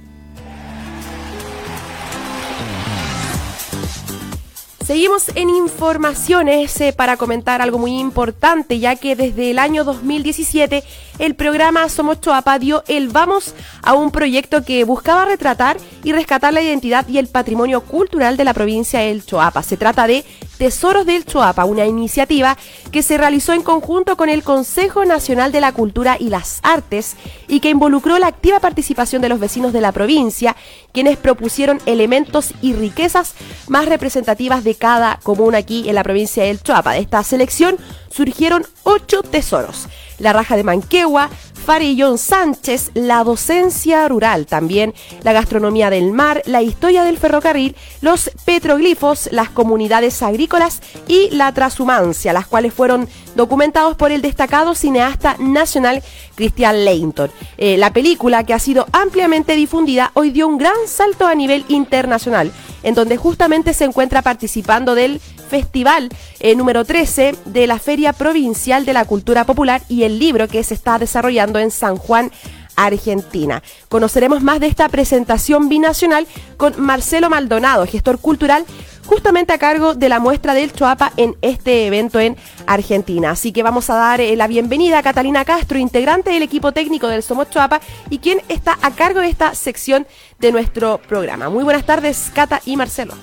Seguimos 4.88 5.28
en 5.36 5.50
informaciones 5.50 6.80
eh, 6.80 6.94
para 6.94 7.18
comentar 7.18 7.62
algo 7.62 7.78
muy 7.78 8.00
importante, 8.00 8.80
ya 8.80 8.96
que 8.96 9.18
desde 9.18 9.52
el 9.52 9.60
año 9.60 9.84
2017 9.84 10.82
el 11.20 11.36
programa 11.36 11.90
Somos 11.90 12.22
Choapa 12.22 12.58
dio 12.58 12.86
el 12.88 13.10
Vamos 13.10 13.54
a 13.82 13.96
un 13.96 14.12
proyecto 14.12 14.64
que 14.64 14.86
buscaba 14.86 15.26
retratar 15.26 15.76
y 16.06 16.14
rescatar 16.14 16.54
la 16.54 16.62
identidad 16.62 17.06
y 17.10 17.18
el 17.18 17.28
patrimonio 17.28 17.82
cultural 17.82 18.38
de 18.38 18.46
la 18.46 18.54
provincia 18.54 19.02
del 19.02 19.26
Choapa. 19.26 19.62
Se 19.62 19.76
trata 19.76 20.08
de 20.08 20.24
Tesoros 20.58 21.06
del 21.06 21.26
Choapa, 21.26 21.66
una 21.66 21.86
iniciativa 21.86 22.58
que 22.92 23.04
se 23.04 23.18
realizó 23.18 23.54
en 23.54 23.62
conjunto 23.62 24.18
con 24.18 24.28
el 24.28 24.44
Consejo 24.44 25.06
Nacional 25.06 25.52
de 25.52 25.62
la 25.62 25.72
Cultura 25.72 26.18
y 26.20 26.30
las 26.30 26.60
Artes 26.64 27.16
y 27.48 27.60
que 27.60 27.70
involucró 27.70 28.18
la 28.18 28.28
activa 28.28 28.60
participación 28.60 29.22
de 29.22 29.30
los 29.30 29.40
vecinos 29.40 29.72
de 29.72 29.82
la 29.82 29.92
provincia, 29.92 30.56
quienes 30.94 31.18
propusieron 31.18 31.80
elementos 31.86 32.54
y 32.62 32.74
riquezas 32.74 33.36
más 33.68 33.86
representativas 33.86 34.64
de 34.64 34.76
cada 34.76 35.20
comuna 35.22 35.60
aquí 35.60 35.88
en 35.88 35.96
la 35.96 36.04
provincia 36.04 36.44
del 36.44 36.62
Choapa. 36.62 36.94
De 36.94 37.00
esta 37.00 37.24
selección 37.24 37.78
surgieron 38.10 38.66
ocho 38.84 39.22
tesoros. 39.22 39.88
La 40.18 40.34
raja 40.34 40.56
de 40.56 40.64
Manquehua, 40.64 41.30
Farillón 41.68 42.18
Sánchez, 42.18 42.92
la 42.94 43.26
docencia 43.26 44.08
rural, 44.08 44.46
también 44.46 44.94
la 45.24 45.34
gastronomía 45.34 45.90
del 45.90 46.14
mar, 46.14 46.42
la 46.46 46.62
historia 46.62 47.04
del 47.04 47.18
ferrocarril, 47.18 47.76
los 48.00 48.32
petroglifos, 48.46 49.28
las 49.34 49.50
comunidades 49.50 50.24
agrícolas 50.24 50.82
y 51.10 51.30
la 51.32 51.52
transhumancia, 51.52 52.32
las 52.32 52.48
cuales 52.48 52.74
fueron 52.74 53.10
documentados 53.36 53.98
por 53.98 54.14
el 54.14 54.22
destacado 54.22 54.76
cineasta 54.76 55.36
nacional 55.40 56.02
Christian 56.36 56.86
Leighton. 56.86 57.30
Eh, 57.58 57.76
la 57.76 57.92
película, 57.92 58.46
que 58.46 58.54
ha 58.54 58.60
sido 58.60 58.86
ampliamente 58.94 59.54
difundida, 59.54 60.12
hoy 60.14 60.30
dio 60.30 60.48
un 60.48 60.58
gran 60.58 60.88
salto 60.88 61.28
a 61.28 61.36
nivel 61.36 61.66
internacional, 61.68 62.50
en 62.82 62.96
donde 62.96 63.18
justamente 63.18 63.74
se 63.74 63.84
encuentra 63.84 64.22
participando 64.22 64.96
del 64.96 65.20
festival 65.48 66.10
eh, 66.40 66.56
número 66.56 66.86
13 66.86 67.36
de 67.46 67.68
la 67.68 67.80
Feria 67.80 68.14
Provincial 68.14 68.86
de 68.86 68.94
la 68.94 69.06
Cultura 69.06 69.46
Popular 69.46 69.82
y 69.90 70.04
el 70.04 70.20
libro 70.20 70.48
que 70.48 70.64
se 70.64 70.74
está 70.74 71.00
desarrollando 71.00 71.57
en 71.60 71.72
San 71.72 71.98
Juan, 71.98 72.32
Argentina. 72.78 73.62
Conoceremos 73.90 74.44
más 74.44 74.60
de 74.60 74.68
esta 74.68 74.88
presentación 74.88 75.68
binacional 75.68 76.28
con 76.56 76.80
Marcelo 76.80 77.30
Maldonado, 77.30 77.86
gestor 77.86 78.20
cultural, 78.20 78.66
justamente 79.06 79.54
a 79.54 79.58
cargo 79.58 79.96
de 79.96 80.10
la 80.10 80.20
muestra 80.20 80.54
del 80.54 80.72
Choapa 80.72 81.12
en 81.18 81.36
este 81.42 81.88
evento 81.88 82.20
en 82.20 82.38
Argentina. 82.68 83.32
Así 83.32 83.52
que 83.52 83.64
vamos 83.64 83.90
a 83.90 83.96
dar 83.96 84.22
eh, 84.22 84.36
la 84.36 84.48
bienvenida 84.48 85.00
a 85.00 85.04
Catalina 85.04 85.44
Castro, 85.44 85.80
integrante 85.80 86.30
del 86.30 86.44
equipo 86.44 86.72
técnico 86.72 87.08
del 87.08 87.24
Somos 87.24 87.50
Choapa 87.50 87.82
y 88.10 88.20
quien 88.20 88.42
está 88.48 88.78
a 88.82 88.92
cargo 88.92 89.22
de 89.22 89.30
esta 89.30 89.56
sección 89.56 90.06
de 90.40 90.52
nuestro 90.52 91.00
programa. 91.08 91.50
Muy 91.50 91.64
buenas 91.64 91.86
tardes, 91.86 92.32
Cata 92.34 92.62
y 92.66 92.78
Marcelo. 92.78 93.16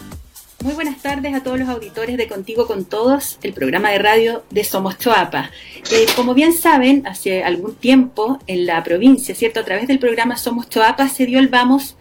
Muy 0.64 0.72
buenas 0.72 1.02
tardes 1.02 1.34
a 1.34 1.42
todos 1.42 1.58
los 1.58 1.68
auditores 1.68 2.16
de 2.16 2.26
Contigo 2.26 2.66
con 2.66 2.86
Todos, 2.86 3.38
el 3.42 3.52
programa 3.52 3.90
de 3.90 3.98
radio 3.98 4.44
de 4.48 4.64
Somos 4.64 4.96
Choapa. 4.96 5.50
Eh, 5.92 6.06
como 6.16 6.32
bien 6.32 6.54
saben, 6.54 7.06
hace 7.06 7.44
algún 7.44 7.74
tiempo 7.74 8.38
en 8.46 8.64
la 8.64 8.82
provincia, 8.82 9.34
¿cierto? 9.34 9.60
A 9.60 9.64
través 9.66 9.88
del 9.88 9.98
programa 9.98 10.38
Somos 10.38 10.70
Choapa 10.70 11.10
se 11.10 11.26
dio 11.26 11.38
el 11.38 11.48
vamos 11.48 11.98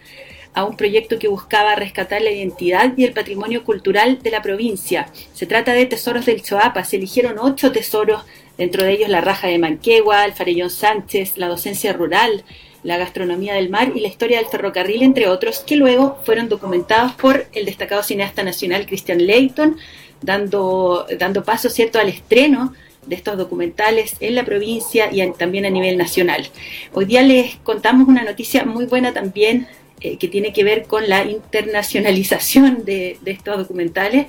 a 0.54 0.64
un 0.64 0.78
proyecto 0.78 1.20
que 1.20 1.28
buscaba 1.28 1.76
rescatar 1.76 2.22
la 2.22 2.32
identidad 2.32 2.94
y 2.96 3.04
el 3.04 3.12
patrimonio 3.12 3.66
cultural 3.66 4.20
de 4.24 4.32
la 4.32 4.42
provincia. 4.42 5.10
Se 5.34 5.46
trata 5.46 5.74
de 5.74 5.86
Tesoros 5.86 6.26
del 6.26 6.42
Choapa. 6.42 6.86
Se 6.86 6.96
eligieron 6.96 7.40
ocho 7.40 7.74
tesoros, 7.74 8.24
dentro 8.58 8.86
de 8.86 8.94
ellos 8.94 9.10
la 9.10 9.20
raja 9.20 9.48
de 9.48 9.60
Manquegua, 9.60 10.24
el 10.24 10.32
farellón 10.32 10.70
Sánchez, 10.70 11.38
la 11.38 11.50
docencia 11.50 11.92
rural, 11.92 12.46
la 12.84 12.98
gastronomía 12.98 13.56
del 13.56 13.70
mar 13.70 13.94
y 13.96 14.02
la 14.02 14.08
historia 14.08 14.38
del 14.38 14.48
ferrocarril, 14.48 15.04
entre 15.04 15.28
otros, 15.28 15.60
que 15.60 15.76
luego 15.76 16.20
fueron 16.24 16.50
documentados 16.50 17.14
por 17.14 17.48
el 17.54 17.66
destacado 17.66 18.04
cineasta 18.04 18.44
nacional 18.44 18.86
Christian 18.86 19.26
Leighton, 19.26 19.78
dando, 20.22 21.06
dando 21.18 21.44
paso 21.44 21.70
cierto 21.70 22.00
al 22.00 22.10
estreno 22.10 22.74
de 23.06 23.16
estos 23.16 23.38
documentales 23.38 24.16
en 24.20 24.36
la 24.36 24.46
provincia 24.46 25.10
y 25.12 25.30
también 25.32 25.66
a 25.66 25.70
nivel 25.70 25.98
nacional. 25.98 26.48
Hoy 26.94 27.06
día 27.06 27.22
les 27.22 27.56
contamos 27.58 28.08
una 28.08 28.24
noticia 28.24 28.66
muy 28.66 28.86
buena 28.86 29.14
también 29.14 29.68
eh, 30.02 30.18
que 30.18 30.28
tiene 30.28 30.52
que 30.52 30.64
ver 30.64 30.84
con 30.84 31.08
la 31.08 31.24
internacionalización 31.24 32.84
de, 32.84 33.18
estos 33.26 33.58
documentales 33.58 34.28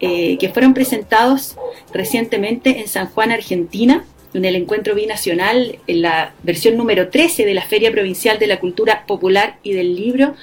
eh, 0.00 0.36
que 0.38 0.48
fueron 0.48 0.74
presentados 0.74 1.56
recientemente 1.92 2.80
en 2.80 2.88
San 2.88 3.06
Juan, 3.08 3.30
Argentina, 3.30 4.04
en 4.34 4.44
el 4.44 4.56
encuentro 4.56 4.94
binacional, 4.94 5.78
en 5.86 6.02
la 6.02 6.32
versión 6.42 6.76
número 6.76 7.08
13 7.08 7.44
de 7.44 7.54
la 7.54 7.62
Feria 7.62 7.90
Provincial 7.90 8.38
de 8.38 8.46
la 8.46 8.60
Cultura 8.60 9.04
Popular 9.06 9.56
y 9.62 9.72
del 9.72 9.94
Libro, 9.94 10.34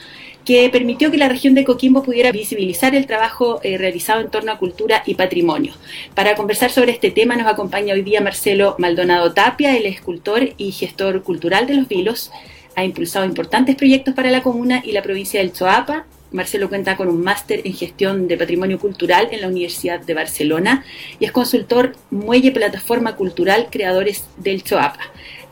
que 0.46 0.70
permitió 0.70 1.12
que 1.12 1.18
la 1.18 1.30
región 1.30 1.54
de 1.54 1.64
Coquimbo 1.64 2.02
pudiera 2.02 2.32
visibilizar 2.32 2.96
el 2.96 3.06
trabajo 3.06 3.60
eh, 3.64 3.78
realizado 3.78 4.22
en 4.22 4.32
torno 4.32 4.52
a 4.52 4.58
cultura 4.58 5.04
y 5.06 5.16
patrimonio. 5.16 5.74
Para 6.16 6.36
conversar 6.36 6.72
sobre 6.72 6.92
este 6.92 7.12
tema 7.12 7.36
nos 7.36 7.48
acompaña 7.48 7.94
hoy 7.94 8.02
día 8.02 8.22
Marcelo 8.22 8.76
Maldonado 8.80 9.34
Tapia, 9.34 9.78
el 9.78 9.86
escultor 9.86 10.50
y 10.58 10.72
gestor 10.72 11.24
cultural 11.24 11.68
de 11.68 11.76
Los 11.76 11.88
Vilos. 11.88 12.32
Ha 12.76 12.84
impulsado 12.84 13.26
importantes 13.26 13.76
proyectos 13.76 14.14
para 14.16 14.32
la 14.32 14.42
comuna 14.42 14.82
y 14.84 14.92
la 14.92 15.04
provincia 15.04 15.40
del 15.40 15.54
Choapa 15.54 16.06
Marcelo 16.32 16.70
cuenta 16.70 16.96
con 16.96 17.08
un 17.08 17.22
máster 17.22 17.62
en 17.64 17.74
gestión 17.74 18.28
de 18.28 18.38
patrimonio 18.38 18.80
cultural 18.80 19.30
en 19.32 19.42
la 19.42 19.48
Universidad 19.48 20.00
de 20.00 20.14
Barcelona 20.14 20.86
y 21.20 21.26
es 21.26 21.32
consultor 21.32 21.96
Muelle 22.12 22.52
Plataforma 22.52 23.16
Cultural 23.16 23.68
Creadores 23.72 24.26
del 24.38 24.64
Choapa. 24.64 25.00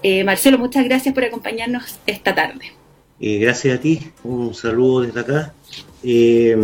Eh, 0.04 0.24
Marcelo, 0.24 0.60
muchas 0.60 0.86
gracias 0.86 1.14
por 1.14 1.24
acompañarnos 1.24 1.98
esta 2.06 2.36
tarde. 2.36 2.74
Eh, 3.20 3.40
gracias 3.40 3.80
a 3.80 3.82
ti, 3.82 4.00
un 4.24 4.54
saludo 4.54 5.02
desde 5.02 5.20
acá. 5.20 5.54
Eh, 6.04 6.56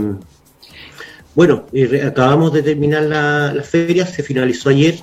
bueno, 1.34 1.66
acabamos 2.06 2.54
de 2.54 2.62
terminar 2.62 3.04
la, 3.04 3.64
feria, 3.64 4.06
se 4.06 4.22
finalizó 4.22 4.70
ayer, 4.70 5.00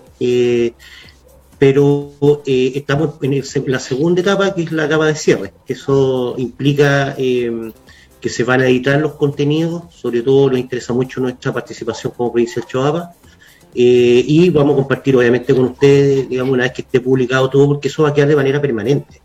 pero 1.58 2.12
estamos 2.46 3.14
en, 3.22 3.42
la 3.66 3.80
segunda 3.80 4.20
etapa, 4.20 4.54
que 4.54 4.62
es 4.62 4.70
la 4.70 4.84
etapa 4.84 5.06
de 5.06 5.16
cierre. 5.16 5.52
Eso 5.66 6.36
implica 6.38 7.16
que 8.20 8.28
se 8.28 8.44
van 8.44 8.60
a 8.60 8.66
editar 8.66 9.00
los 9.00 9.14
contenidos, 9.14 9.84
sobre 9.94 10.22
todo 10.22 10.50
nos 10.50 10.58
interesa 10.58 10.92
mucho 10.92 11.20
nuestra 11.20 11.52
participación 11.52 12.12
como 12.16 12.32
provincia 12.32 12.62
de 12.62 12.68
Choapa, 12.68 13.14
eh, 13.74 14.24
y 14.26 14.50
vamos 14.50 14.74
a 14.74 14.76
compartir 14.76 15.16
obviamente 15.16 15.54
con 15.54 15.66
ustedes, 15.66 16.28
digamos, 16.28 16.52
una 16.52 16.64
vez 16.64 16.72
que 16.72 16.82
esté 16.82 17.00
publicado 17.00 17.48
todo, 17.48 17.68
porque 17.68 17.88
eso 17.88 18.02
va 18.02 18.10
a 18.10 18.14
quedar 18.14 18.28
de 18.28 18.36
manera 18.36 18.60
permanente. 18.60 19.20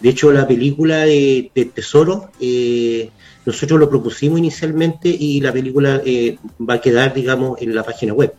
De 0.00 0.10
hecho, 0.10 0.30
la 0.32 0.46
película 0.46 1.06
de, 1.06 1.50
Tesoro, 1.74 2.30
eh, 2.40 3.10
nosotros 3.44 3.78
lo 3.78 3.88
propusimos 3.88 4.38
inicialmente 4.38 5.08
y 5.08 5.40
la 5.40 5.52
película 5.52 6.02
eh, 6.04 6.36
va 6.68 6.74
a 6.74 6.80
quedar, 6.80 7.14
digamos, 7.14 7.60
en 7.62 7.74
la 7.74 7.82
página 7.82 8.12
web, 8.12 8.34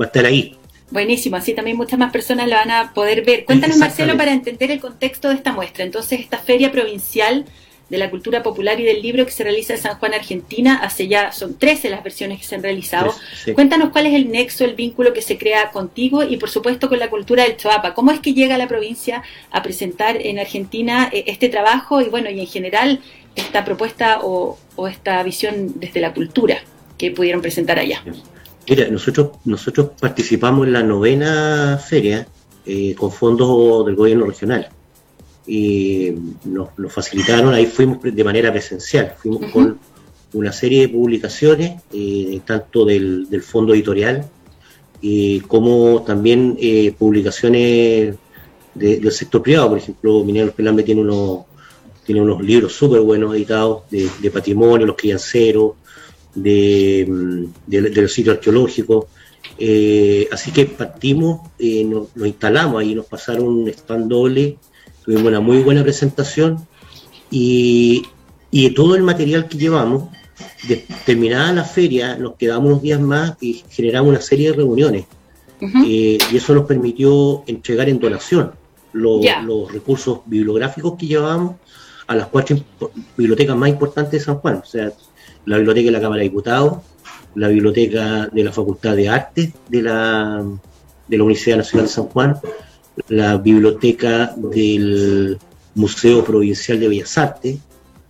va 0.00 0.04
a 0.04 0.06
estar 0.06 0.26
ahí. 0.26 0.56
Buenísimo, 0.90 1.36
así 1.36 1.54
también 1.54 1.76
muchas 1.76 1.98
más 1.98 2.12
personas 2.12 2.48
la 2.48 2.56
van 2.56 2.70
a 2.70 2.92
poder 2.92 3.24
ver. 3.24 3.44
Cuéntanos, 3.44 3.78
Marcelo, 3.78 4.16
para 4.16 4.32
entender 4.32 4.72
el 4.72 4.80
contexto 4.80 5.28
de 5.28 5.36
esta 5.36 5.52
muestra. 5.52 5.84
Entonces, 5.84 6.20
esta 6.20 6.38
feria 6.38 6.72
provincial 6.72 7.46
de 7.90 7.98
la 7.98 8.08
cultura 8.08 8.42
popular 8.42 8.80
y 8.80 8.84
del 8.84 9.02
libro 9.02 9.26
que 9.26 9.32
se 9.32 9.42
realiza 9.42 9.74
en 9.74 9.80
San 9.80 9.98
Juan, 9.98 10.14
Argentina. 10.14 10.80
Hace 10.82 11.08
ya, 11.08 11.32
son 11.32 11.58
13 11.58 11.90
las 11.90 12.02
versiones 12.02 12.38
que 12.38 12.44
se 12.44 12.54
han 12.54 12.62
realizado. 12.62 13.12
Cuéntanos 13.54 13.90
cuál 13.90 14.06
es 14.06 14.14
el 14.14 14.30
nexo, 14.30 14.64
el 14.64 14.74
vínculo 14.74 15.12
que 15.12 15.20
se 15.20 15.36
crea 15.36 15.70
contigo 15.72 16.22
y 16.22 16.36
por 16.36 16.48
supuesto 16.48 16.88
con 16.88 17.00
la 17.00 17.10
cultura 17.10 17.42
del 17.44 17.56
Choapa. 17.56 17.92
¿Cómo 17.92 18.12
es 18.12 18.20
que 18.20 18.32
llega 18.32 18.56
la 18.56 18.68
provincia 18.68 19.22
a 19.50 19.62
presentar 19.62 20.16
en 20.16 20.38
Argentina 20.38 21.10
eh, 21.12 21.24
este 21.26 21.48
trabajo 21.48 22.00
y 22.00 22.08
bueno, 22.08 22.30
y 22.30 22.40
en 22.40 22.46
general 22.46 23.00
esta 23.34 23.64
propuesta 23.64 24.20
o, 24.22 24.56
esta 24.88 25.22
visión 25.22 25.72
desde 25.74 26.00
la 26.00 26.14
cultura 26.14 26.62
que 26.96 27.10
pudieron 27.10 27.42
presentar 27.42 27.78
allá? 27.78 28.02
Mira, 28.68 28.88
nosotros, 28.88 29.32
nosotros 29.44 29.90
participamos 29.98 30.66
en 30.66 30.72
la 30.74 30.82
novena 30.82 31.76
feria 31.78 32.26
eh, 32.64 32.94
con 32.94 33.10
fondos 33.10 33.84
del 33.84 33.96
gobierno 33.96 34.26
regional 34.26 34.70
y 35.46 36.12
nos, 36.44 36.68
facilitaron, 36.88 37.54
ahí 37.54 37.66
fuimos 37.66 37.98
de 38.02 38.24
manera 38.24 38.52
presencial, 38.52 39.14
fuimos 39.18 39.50
con 39.50 39.78
una 40.32 40.52
serie 40.52 40.82
de 40.82 40.88
publicaciones, 40.90 41.82
eh, 41.92 42.40
tanto 42.44 42.84
del, 42.84 43.26
fondo 43.42 43.74
editorial 43.74 44.28
eh, 45.02 45.40
como 45.46 46.02
también 46.02 46.56
eh, 46.60 46.94
publicaciones 46.96 48.16
del 48.74 49.12
sector 49.12 49.42
privado, 49.42 49.70
por 49.70 49.78
ejemplo, 49.78 50.24
Mineros 50.24 50.54
Pelambe 50.54 50.82
tiene 50.82 51.00
unos, 51.00 51.40
tiene 52.04 52.20
unos 52.20 52.42
libros 52.42 52.72
súper 52.72 53.00
buenos 53.00 53.34
editados 53.34 53.82
de, 53.90 54.30
patrimonio, 54.30 54.86
los 54.86 54.96
crianceros, 54.96 55.72
de, 56.34 57.48
de, 57.66 57.80
los 58.02 58.12
sitios 58.12 58.36
arqueológicos. 58.36 59.06
así 60.30 60.52
que 60.52 60.66
partimos, 60.66 61.40
nos, 61.58 62.14
nos, 62.14 62.26
instalamos 62.28 62.80
ahí, 62.80 62.94
nos 62.94 63.06
pasaron 63.06 63.48
un 63.48 63.68
stand 63.68 64.08
doble 64.08 64.56
tuvimos 65.04 65.24
una 65.24 65.40
muy 65.40 65.62
buena 65.62 65.82
presentación 65.82 66.66
y, 67.30 68.06
y 68.50 68.70
todo 68.70 68.94
el 68.94 69.02
material 69.02 69.48
que 69.48 69.58
llevamos, 69.58 70.04
de, 70.68 70.84
terminada 71.04 71.52
la 71.52 71.64
feria, 71.64 72.16
nos 72.16 72.34
quedamos 72.34 72.68
unos 72.70 72.82
días 72.82 73.00
más 73.00 73.36
y 73.40 73.64
generamos 73.70 74.10
una 74.10 74.20
serie 74.20 74.50
de 74.50 74.56
reuniones. 74.56 75.06
Eh, 75.60 76.16
y 76.32 76.36
eso 76.36 76.54
nos 76.54 76.64
permitió 76.64 77.44
entregar 77.46 77.88
en 77.90 77.98
donación 77.98 78.52
los, 78.92 79.22
recursos 79.70 80.20
bibliográficos 80.24 80.96
que 80.98 81.06
llevábamos 81.06 81.56
a 82.06 82.16
las 82.16 82.28
cuatro 82.28 82.56
bibliotecas 83.16 83.56
más 83.56 83.68
importantes 83.68 84.12
de 84.12 84.20
San 84.20 84.36
Juan, 84.36 84.56
o 84.56 84.64
sea, 84.64 84.90
la 85.44 85.56
biblioteca 85.58 85.86
de 85.86 85.92
la 85.92 86.00
Cámara 86.00 86.20
de 86.20 86.28
Diputados, 86.28 86.78
la 87.34 87.48
biblioteca 87.48 88.26
de 88.26 88.42
la 88.42 88.52
Facultad 88.52 88.96
de 88.96 89.08
Artes 89.08 89.52
de 89.68 89.82
la, 89.82 90.42
de 91.06 91.16
la 91.16 91.24
Universidad 91.24 91.58
Nacional 91.58 91.86
de 91.86 91.92
San 91.92 92.06
Juan, 92.06 92.36
la 93.08 93.36
biblioteca 93.38 94.34
del 94.36 95.38
Museo 95.74 96.24
Provincial 96.24 96.80
de 96.80 96.88
Bellas 96.88 97.16
Artes 97.18 97.58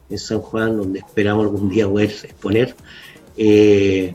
en 0.08 0.18
San 0.18 0.40
Juan, 0.40 0.76
donde 0.76 1.00
esperamos 1.00 1.44
algún 1.44 1.70
día 1.70 1.88
poder 1.88 2.10
exponer, 2.10 2.74
eh, 3.36 4.14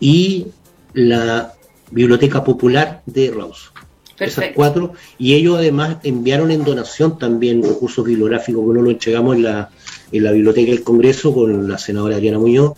y 0.00 0.46
la 0.94 1.52
Biblioteca 1.90 2.42
Popular 2.42 3.02
de 3.06 3.30
Raus. 3.30 3.72
Esas 4.18 4.46
cuatro, 4.52 4.94
y 5.16 5.34
ellos 5.34 5.58
además 5.58 5.98
enviaron 6.02 6.50
en 6.50 6.64
donación 6.64 7.18
también 7.18 7.62
recursos 7.62 8.04
bibliográficos, 8.04 8.64
uno 8.64 8.82
lo 8.82 8.90
entregamos 8.90 9.36
en 9.36 9.44
la, 9.44 9.70
en 10.10 10.24
la 10.24 10.32
Biblioteca 10.32 10.72
del 10.72 10.82
Congreso 10.82 11.32
con 11.32 11.68
la 11.68 11.78
senadora 11.78 12.16
Adriana 12.16 12.38
Muñoz, 12.40 12.72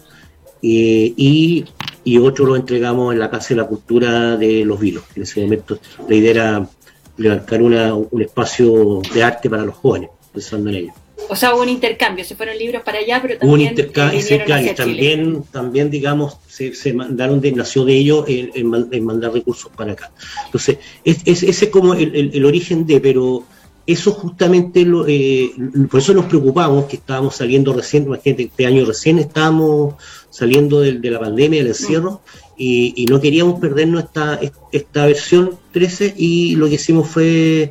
eh, 0.62 1.14
y, 1.16 1.64
y 2.04 2.18
otro 2.18 2.44
lo 2.44 2.56
entregamos 2.56 3.14
en 3.14 3.20
la 3.20 3.30
Casa 3.30 3.50
de 3.50 3.56
la 3.56 3.66
Cultura 3.66 4.36
de 4.36 4.66
Los 4.66 4.78
Vilos. 4.78 5.04
En 5.16 5.22
ese 5.22 5.40
momento 5.40 5.78
la 6.06 6.14
idea 6.14 6.30
era 6.30 6.68
levantar 7.20 7.62
una, 7.62 7.94
un 7.94 8.22
espacio 8.22 9.02
de 9.12 9.22
arte 9.22 9.50
para 9.50 9.64
los 9.64 9.76
jóvenes, 9.76 10.10
pensando 10.32 10.70
en 10.70 10.76
ello. 10.76 10.92
O 11.28 11.36
sea, 11.36 11.54
hubo 11.54 11.62
un 11.62 11.68
intercambio, 11.68 12.24
se 12.24 12.34
fueron 12.34 12.56
libros 12.58 12.82
para 12.82 12.98
allá, 12.98 13.20
pero 13.20 13.38
también. 13.38 13.54
Un 13.54 13.60
intercambio, 13.60 14.20
sí, 14.20 14.38
claro, 14.38 14.74
también, 14.74 15.44
también, 15.52 15.90
digamos, 15.90 16.38
se, 16.48 16.74
se 16.74 16.92
mandaron, 16.92 17.40
de, 17.40 17.52
nació 17.52 17.84
de 17.84 17.94
ello 17.94 18.24
en, 18.26 19.04
mandar 19.04 19.32
recursos 19.32 19.70
para 19.76 19.92
acá. 19.92 20.10
Entonces, 20.46 20.78
es, 21.04 21.20
ese 21.26 21.50
es 21.50 21.68
como 21.68 21.94
el, 21.94 22.30
el, 22.34 22.44
origen 22.44 22.86
de, 22.86 23.00
pero 23.00 23.44
eso 23.86 24.12
justamente, 24.12 24.84
lo, 24.84 25.06
eh, 25.06 25.52
por 25.90 26.00
eso 26.00 26.14
nos 26.14 26.24
preocupamos 26.24 26.86
que 26.86 26.96
estábamos 26.96 27.36
saliendo 27.36 27.74
recién, 27.74 28.04
imagínate, 28.04 28.44
este 28.44 28.66
año 28.66 28.84
recién 28.86 29.18
estábamos 29.18 29.94
saliendo 30.30 30.80
de, 30.80 30.94
de 30.94 31.10
la 31.10 31.20
pandemia, 31.20 31.60
del 31.60 31.68
encierro, 31.68 32.22
y, 32.62 33.06
no 33.06 33.20
queríamos 33.20 33.58
perdernos 33.58 34.04
esta, 34.04 34.38
esta 34.70 35.06
versión 35.06 35.58
13 35.72 36.14
y 36.14 36.56
lo 36.56 36.68
que 36.68 36.74
hicimos 36.74 37.08
fue 37.08 37.70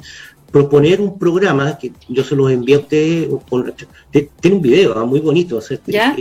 proponer 0.52 1.00
un 1.00 1.20
programa 1.20 1.78
que 1.78 1.92
yo 2.08 2.24
se 2.24 2.36
los 2.36 2.52
envié 2.52 2.76
a 2.76 2.80
ustedes, 2.80 3.30
tiene 4.40 4.58
un 4.58 4.64
video 4.64 4.98
ah, 4.98 5.06
muy 5.06 5.20
bonito, 5.20 5.60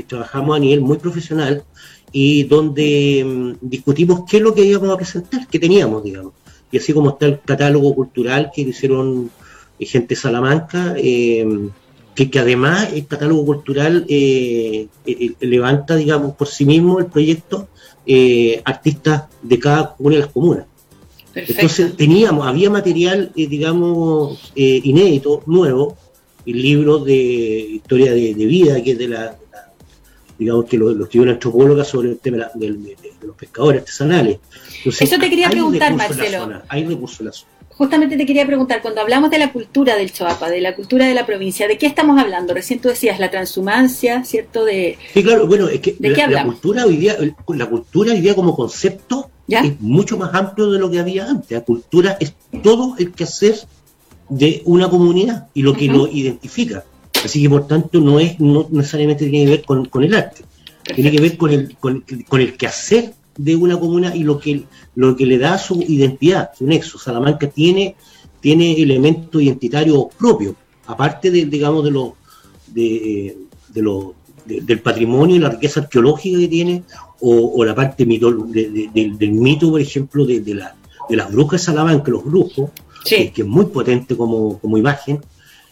trabajamos 0.07 0.55
a 0.55 0.61
nivel 0.61 0.83
muy 0.83 0.99
profesional 0.99 1.65
y 2.13 2.45
donde 2.45 3.25
mm, 3.27 3.67
discutimos 3.67 4.25
qué 4.29 4.37
es 4.37 4.43
lo 4.43 4.55
que 4.55 4.67
íbamos 4.67 4.91
a 4.91 4.99
presentar, 4.99 5.49
qué 5.49 5.59
teníamos, 5.59 6.05
digamos. 6.05 6.35
Y 6.71 6.77
así 6.77 6.93
como 6.93 7.11
está 7.11 7.25
el 7.25 7.41
catálogo 7.41 7.95
cultural 7.95 8.51
que 8.55 8.61
hicieron 8.63 9.31
eh, 9.79 9.87
gente 9.87 10.09
de 10.09 10.21
Salamanca, 10.21 10.95
eh, 10.99 11.71
que, 12.15 12.31
que, 12.31 12.39
además 12.39 12.93
el 12.93 13.07
catálogo 13.07 13.47
cultural 13.47 14.05
eh, 14.11 14.89
levanta, 15.41 15.97
digamos, 15.97 16.35
por 16.35 16.49
sí 16.49 16.67
mismo 16.67 16.99
el 16.99 17.07
proyecto 17.07 17.69
eh, 18.11 18.63
artistas 18.65 19.25
de 19.43 19.59
cada 19.59 19.95
una 19.99 20.15
de 20.17 20.23
las 20.23 20.33
comunas. 20.33 20.65
Entonces 21.35 21.95
teníamos, 21.95 22.47
había 22.47 22.71
material, 22.71 23.31
eh, 23.37 23.47
digamos, 23.47 24.51
eh, 24.57 24.81
inédito, 24.83 25.43
nuevo, 25.45 25.95
libros 26.47 27.05
de 27.05 27.15
historia 27.15 28.13
de, 28.13 28.33
vida, 28.33 28.83
que 28.83 28.93
es 28.93 28.99
de 28.99 29.09
la, 29.09 29.37
digamos 30.39 30.65
que 30.65 30.79
lo, 30.79 30.91
escribió 30.91 31.25
una 31.25 31.33
antropóloga 31.33 31.85
sobre 31.85 32.09
el 32.09 32.19
tema 32.19 32.51
de, 32.55 32.97
los 33.21 33.37
pescadores 33.37 33.83
artesanales. 33.83 34.39
Eso 34.87 35.19
te 35.19 35.29
quería 35.29 35.51
preguntar, 35.51 35.95
Marcelo. 35.95 36.63
hay 36.67 36.87
recursos 36.87 37.21
en 37.21 37.27
la 37.27 37.33
zona 37.33 37.58
justamente 37.79 38.17
te 38.17 38.27
quería 38.27 38.45
preguntar, 38.45 38.83
cuando 38.83 39.01
hablamos 39.01 39.31
de 39.31 39.39
la 39.39 39.53
cultura 39.53 39.95
del 39.97 40.13
Choapa, 40.13 40.51
de 40.51 40.61
la 40.61 40.75
cultura 40.75 41.07
de 41.07 41.15
la 41.15 41.25
provincia, 41.25 41.69
¿de 41.69 41.79
qué 41.79 41.87
estamos 41.87 42.21
hablando? 42.21 42.53
Recién 42.53 42.81
tú 42.81 42.89
decías 42.89 43.21
la 43.21 43.31
transhumancia, 43.31 44.25
¿cierto? 44.25 44.65
De, 44.65 44.99
sí, 45.15 45.23
claro, 45.23 45.47
bueno, 45.47 45.69
es 45.69 45.81
que 45.81 45.97
la, 46.01 46.45
cultura 46.45 46.85
hoy 46.85 46.97
día, 46.97 47.17
la 47.47 47.67
cultura 47.67 48.13
hoy 48.13 48.21
día 48.21 48.35
como 48.35 48.57
concepto 48.57 49.31
es 49.47 49.81
mucho 49.81 50.19
más 50.19 50.35
amplio 50.35 50.73
de 50.73 50.81
lo 50.81 50.91
que 50.91 50.99
había 50.99 51.27
antes. 51.27 51.53
La 51.53 51.61
cultura 51.61 52.17
es 52.19 52.35
todo 52.65 52.97
el 52.99 53.13
quehacer 53.13 53.55
de 54.29 54.61
una 54.65 54.91
comunidad 54.91 55.47
y 55.55 55.63
lo 55.63 55.73
que 55.73 55.87
lo 55.87 56.09
identifica. 56.09 56.85
Así 57.25 57.41
que 57.43 57.49
por 57.49 57.69
tanto 57.69 58.01
no 58.01 58.19
es 58.19 58.41
no 58.41 58.67
necesariamente 58.71 59.29
tiene 59.29 59.45
que 59.45 59.51
ver 59.53 59.65
con, 59.65 60.03
el 60.03 60.15
arte, 60.15 60.43
tiene 60.95 61.13
que 61.13 61.21
ver 61.21 61.37
con 61.37 61.51
el, 61.53 61.77
con, 61.77 62.05
con 62.29 62.41
el 62.41 62.57
quehacer 62.57 63.15
de 63.39 63.57
una 63.57 63.79
comuna 63.79 64.15
y 64.15 64.25
lo 64.25 64.39
que, 64.39 64.65
lo 64.95 65.17
que 65.17 65.25
le 65.25 65.39
da 65.39 65.57
su 65.57 65.81
identidad, 65.81 66.51
su 66.57 66.67
nexo. 66.67 66.99
Salamanca 66.99 67.49
tiene, 67.49 67.97
tiene 68.41 68.81
elementos 68.83 69.41
identitarios 69.41 70.07
propios, 70.19 70.55
aparte 70.87 71.31
de, 71.31 71.47
digamos, 71.47 71.85
de 71.85 71.91
lo, 71.91 72.17
de, 72.67 73.37
lo, 73.77 74.15
del 74.45 74.81
patrimonio 74.81 75.37
y 75.37 75.39
la 75.39 75.51
riqueza 75.51 75.81
arqueológica 75.81 76.39
que 76.39 76.49
tiene, 76.49 76.83
o, 77.21 77.65
la 77.65 77.75
parte 77.75 78.05
mito, 78.05 78.31
del 78.31 79.33
mito, 79.33 79.71
por 79.71 79.81
ejemplo, 79.81 80.27
de, 80.27 80.43
la, 80.55 80.77
de 81.09 81.17
las 81.17 81.33
brujas 81.33 81.61
de 81.63 81.67
Salamanca, 81.67 82.11
los 82.11 82.25
brujos, 82.25 82.71
que, 83.05 83.33
es 83.35 83.47
muy 83.47 83.67
potente 83.67 84.17
como, 84.17 84.59
como 84.59 84.77
imagen. 84.77 85.21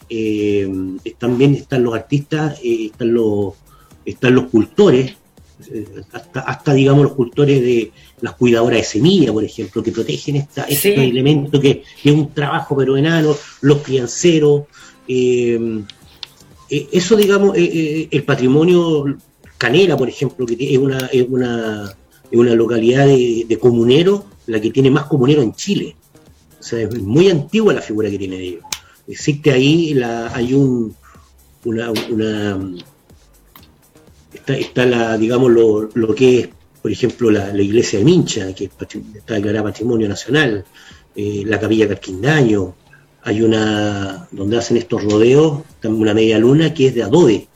Eh, 0.09 0.69
también 1.17 1.53
están 1.53 1.83
los 1.83 1.93
artistas, 1.93 2.59
eh, 2.63 2.85
están 2.85 3.13
los 3.13 3.55
están 4.07 4.35
los 4.35 4.45
cultores, 4.45 5.15
hasta, 6.33 6.73
digamos 6.73 7.03
los 7.03 7.13
cultores 7.13 7.61
de 7.61 7.91
las 8.21 8.33
cuidadoras 8.35 8.79
de 8.79 8.85
semilla, 8.85 9.33
por 9.33 9.43
ejemplo, 9.43 9.81
que 9.81 9.91
protegen 9.91 10.37
esta, 10.37 10.63
este 10.63 10.93
elemento 11.03 11.59
que, 11.59 11.83
es 12.03 12.11
un 12.11 12.33
trabajo 12.33 12.75
pero 12.75 12.95
enano, 12.95 13.35
los 13.61 13.77
crianceros, 13.79 14.63
eh, 15.07 15.83
eh, 16.69 16.87
eso 16.91 17.15
digamos, 17.15 17.57
eh, 17.57 18.07
el 18.11 18.23
patrimonio 18.23 19.17
Canela, 19.57 19.97
por 19.97 20.09
ejemplo, 20.09 20.45
que 20.45 20.55
es 20.59 20.77
una, 20.77 20.97
es 21.07 21.25
una, 21.27 21.95
es 22.29 22.37
una 22.37 22.53
localidad 22.53 23.07
de, 23.07 23.45
de 23.47 23.59
comunero, 23.59 24.25
la 24.45 24.61
que 24.61 24.71
tiene 24.71 24.91
más 24.91 25.05
comunero 25.05 25.41
en 25.41 25.53
Chile. 25.53 25.95
O 26.59 26.63
sea, 26.63 26.79
es 26.79 27.01
muy 27.01 27.29
antigua 27.29 27.73
la 27.73 27.81
figura 27.81 28.09
que 28.09 28.19
tiene 28.19 28.39
ellos. 28.39 28.63
Existe 29.07 29.51
ahí, 29.51 29.93
la, 29.93 30.33
hay 30.35 30.53
un, 30.53 30.95
una 31.63 31.91
está, 34.53 34.85
la, 34.85 35.17
digamos, 35.17 35.51
lo, 35.51 35.89
lo, 35.93 36.15
que 36.15 36.39
es, 36.39 36.49
por 36.81 36.91
ejemplo, 36.91 37.31
la, 37.31 37.61
iglesia 37.61 37.99
de 37.99 38.05
Mincha, 38.05 38.53
que 38.53 38.65
está 38.65 39.35
declarada 39.35 39.63
Patrimonio 39.63 40.07
Nacional, 40.07 40.65
eh, 41.15 41.43
la 41.45 41.59
capilla 41.59 41.87
Carquindaño, 41.87 42.75
hay 43.23 43.41
una, 43.41 44.27
donde 44.31 44.57
hacen 44.57 44.77
estos 44.77 45.03
rodeos, 45.03 45.63
una 45.83 46.13
media 46.13 46.37
luna 46.37 46.73
que 46.73 46.87
es 46.87 46.95
de 46.95 47.03
adobe, 47.03 47.47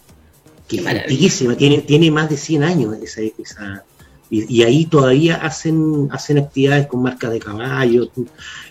que 0.67 0.77
es 0.77 0.85
antiquísima, 0.85 1.55
tiene, 1.55 1.79
tiene 1.79 2.11
más 2.11 2.29
de 2.29 2.37
100 2.37 2.63
años 2.63 2.97
esa, 3.01 3.21
esa 3.21 3.85
y, 4.31 4.63
ahí 4.63 4.85
todavía 4.85 5.35
hacen, 5.35 6.07
hacen 6.09 6.37
actividades 6.37 6.87
con 6.87 7.03
marcas 7.03 7.31
de 7.31 7.39
caballos, 7.39 8.09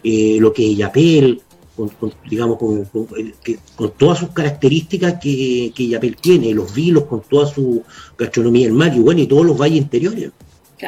eh, 0.02 0.38
lo 0.40 0.54
que 0.54 0.72
es 0.72 0.78
Yapel, 0.78 1.42
con, 1.88 2.12
digamos, 2.28 2.58
con, 2.58 2.84
con, 2.84 3.90
todas 3.96 4.18
sus 4.18 4.30
características 4.30 5.14
que, 5.20 5.72
que 5.74 5.88
Yapel 5.88 6.16
tiene, 6.16 6.52
los 6.52 6.74
vilos, 6.74 7.04
con 7.04 7.22
toda 7.22 7.46
su 7.46 7.82
gastronomía 8.18 8.66
del 8.66 8.74
mar 8.74 8.92
y 8.94 9.00
bueno, 9.00 9.20
y 9.20 9.26
todos 9.26 9.46
los 9.46 9.56
valles 9.56 9.78
interiores. 9.78 10.30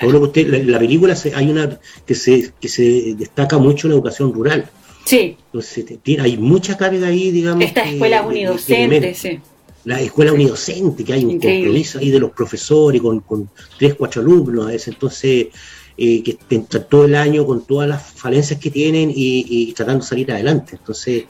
Todo 0.00 0.11
lo 0.11 0.20
que 0.20 0.26
usted, 0.26 0.64
la, 0.64 0.78
película 0.78 1.14
hay 1.35 1.50
una 1.50 1.78
que 2.07 2.14
se, 2.14 2.52
que 2.59 2.68
se 2.68 3.14
destaca 3.14 3.59
mucho 3.59 3.87
en 3.87 3.90
la 3.90 3.96
educación 3.96 4.33
rural. 4.33 4.70
Sí. 5.05 5.37
Entonces 5.46 5.85
tiene, 6.02 6.22
hay 6.22 6.37
mucha 6.38 6.76
carga 6.76 7.09
ahí, 7.09 7.31
digamos. 7.31 7.64
Esta 7.64 7.83
escuela 7.83 8.22
unidocente, 8.22 9.14
sí. 9.14 9.40
La 9.85 10.00
escuela 10.00 10.33
unidocente, 10.33 11.05
que 11.05 11.12
hay 11.12 11.24
un 11.24 11.40
compromiso 11.40 11.98
ahí 11.98 12.11
de 12.11 12.20
los 12.20 12.31
profesores 12.31 13.02
con, 13.02 13.20
con 13.20 13.50
tres, 13.78 13.94
cuatro 13.94 14.22
alumnos 14.22 14.66
a 14.66 14.68
veces. 14.68 14.88
Entonces, 14.88 15.48
eh, 15.96 16.22
que 16.22 16.38
están 16.50 16.88
todo 16.88 17.05
el 17.05 17.14
año 17.14 17.46
con 17.46 17.64
todas 17.64 17.88
las 17.88 18.02
falencias 18.02 18.59
que 18.59 18.70
tienen 18.70 19.12
y, 19.14 19.72
tratando 19.72 20.02
de 20.02 20.09
salir 20.09 20.33
adelante. 20.33 20.76
Entonces, 20.76 21.24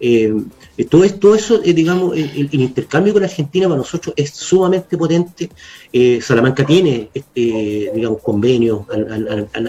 eh, 0.00 0.32
todo, 0.88 1.08
todo, 1.14 1.34
eso, 1.34 1.60
eh, 1.64 1.72
digamos, 1.72 2.16
el, 2.16 2.48
intercambio 2.52 3.12
con 3.12 3.24
Argentina 3.24 3.66
para 3.66 3.78
nosotros 3.78 4.14
es 4.16 4.30
sumamente 4.30 4.96
potente. 4.96 5.50
Eh, 5.92 6.20
Salamanca 6.22 6.64
tiene, 6.64 7.10
este, 7.12 7.90
digamos, 7.94 8.22
convenios, 8.22 8.82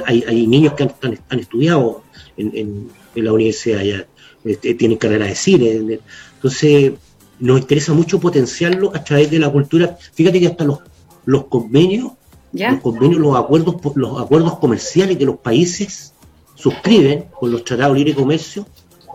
hay, 0.05 0.47
niños 0.47 0.73
que 0.73 0.83
han, 0.83 1.39
estudiado 1.39 2.03
en, 2.37 2.89
la 3.15 3.33
universidad 3.33 3.79
allá, 3.79 4.07
este, 4.45 4.75
tienen 4.75 4.97
carrera 4.97 5.25
de 5.25 5.35
cine. 5.35 5.99
Entonces, 6.35 6.93
nos 7.39 7.59
interesa 7.59 7.93
mucho 7.93 8.19
potenciarlo 8.19 8.91
a 8.95 9.03
través 9.03 9.31
de 9.31 9.39
la 9.39 9.49
cultura. 9.49 9.97
Fíjate 10.13 10.39
que 10.39 10.47
hasta 10.47 10.63
los, 10.63 10.79
los 11.25 11.45
convenios 11.45 12.11
los 12.51 12.79
convenios, 12.81 13.19
los 13.19 13.35
acuerdos, 13.35 13.75
los 13.95 14.21
acuerdos 14.21 14.57
comerciales 14.59 15.17
que 15.17 15.25
los 15.25 15.37
países 15.37 16.13
suscriben 16.55 17.25
con 17.39 17.51
los 17.51 17.63
tratados 17.63 17.93
de 17.93 17.99
libre 17.99 18.15
comercio 18.15 18.65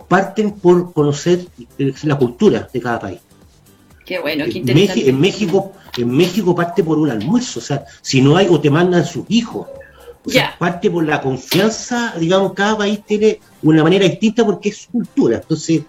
parten 0.08 0.52
por 0.52 0.92
conocer 0.92 1.46
la 2.02 2.16
cultura 2.16 2.68
de 2.72 2.80
cada 2.80 3.00
país. 3.00 3.20
Qué 4.04 4.18
bueno, 4.18 4.44
qué 4.44 4.58
interesante. 4.58 5.08
En 5.08 5.20
México, 5.20 5.72
en 5.96 6.10
México 6.10 6.54
parte 6.54 6.84
por 6.84 6.98
un 6.98 7.10
almuerzo, 7.10 7.60
o 7.60 7.62
sea, 7.62 7.84
si 8.02 8.20
no 8.20 8.36
hay 8.36 8.46
o 8.50 8.60
te 8.60 8.70
mandan 8.70 9.04
sus 9.04 9.24
hijos. 9.28 9.66
O 10.26 10.30
sea, 10.30 10.56
parte 10.58 10.90
por 10.90 11.04
la 11.04 11.20
confianza, 11.20 12.14
digamos, 12.18 12.54
cada 12.54 12.78
país 12.78 13.00
tiene 13.06 13.40
una 13.62 13.82
manera 13.82 14.06
distinta 14.06 14.44
porque 14.44 14.70
es 14.70 14.78
su 14.78 14.90
cultura. 14.90 15.36
Entonces, 15.36 15.82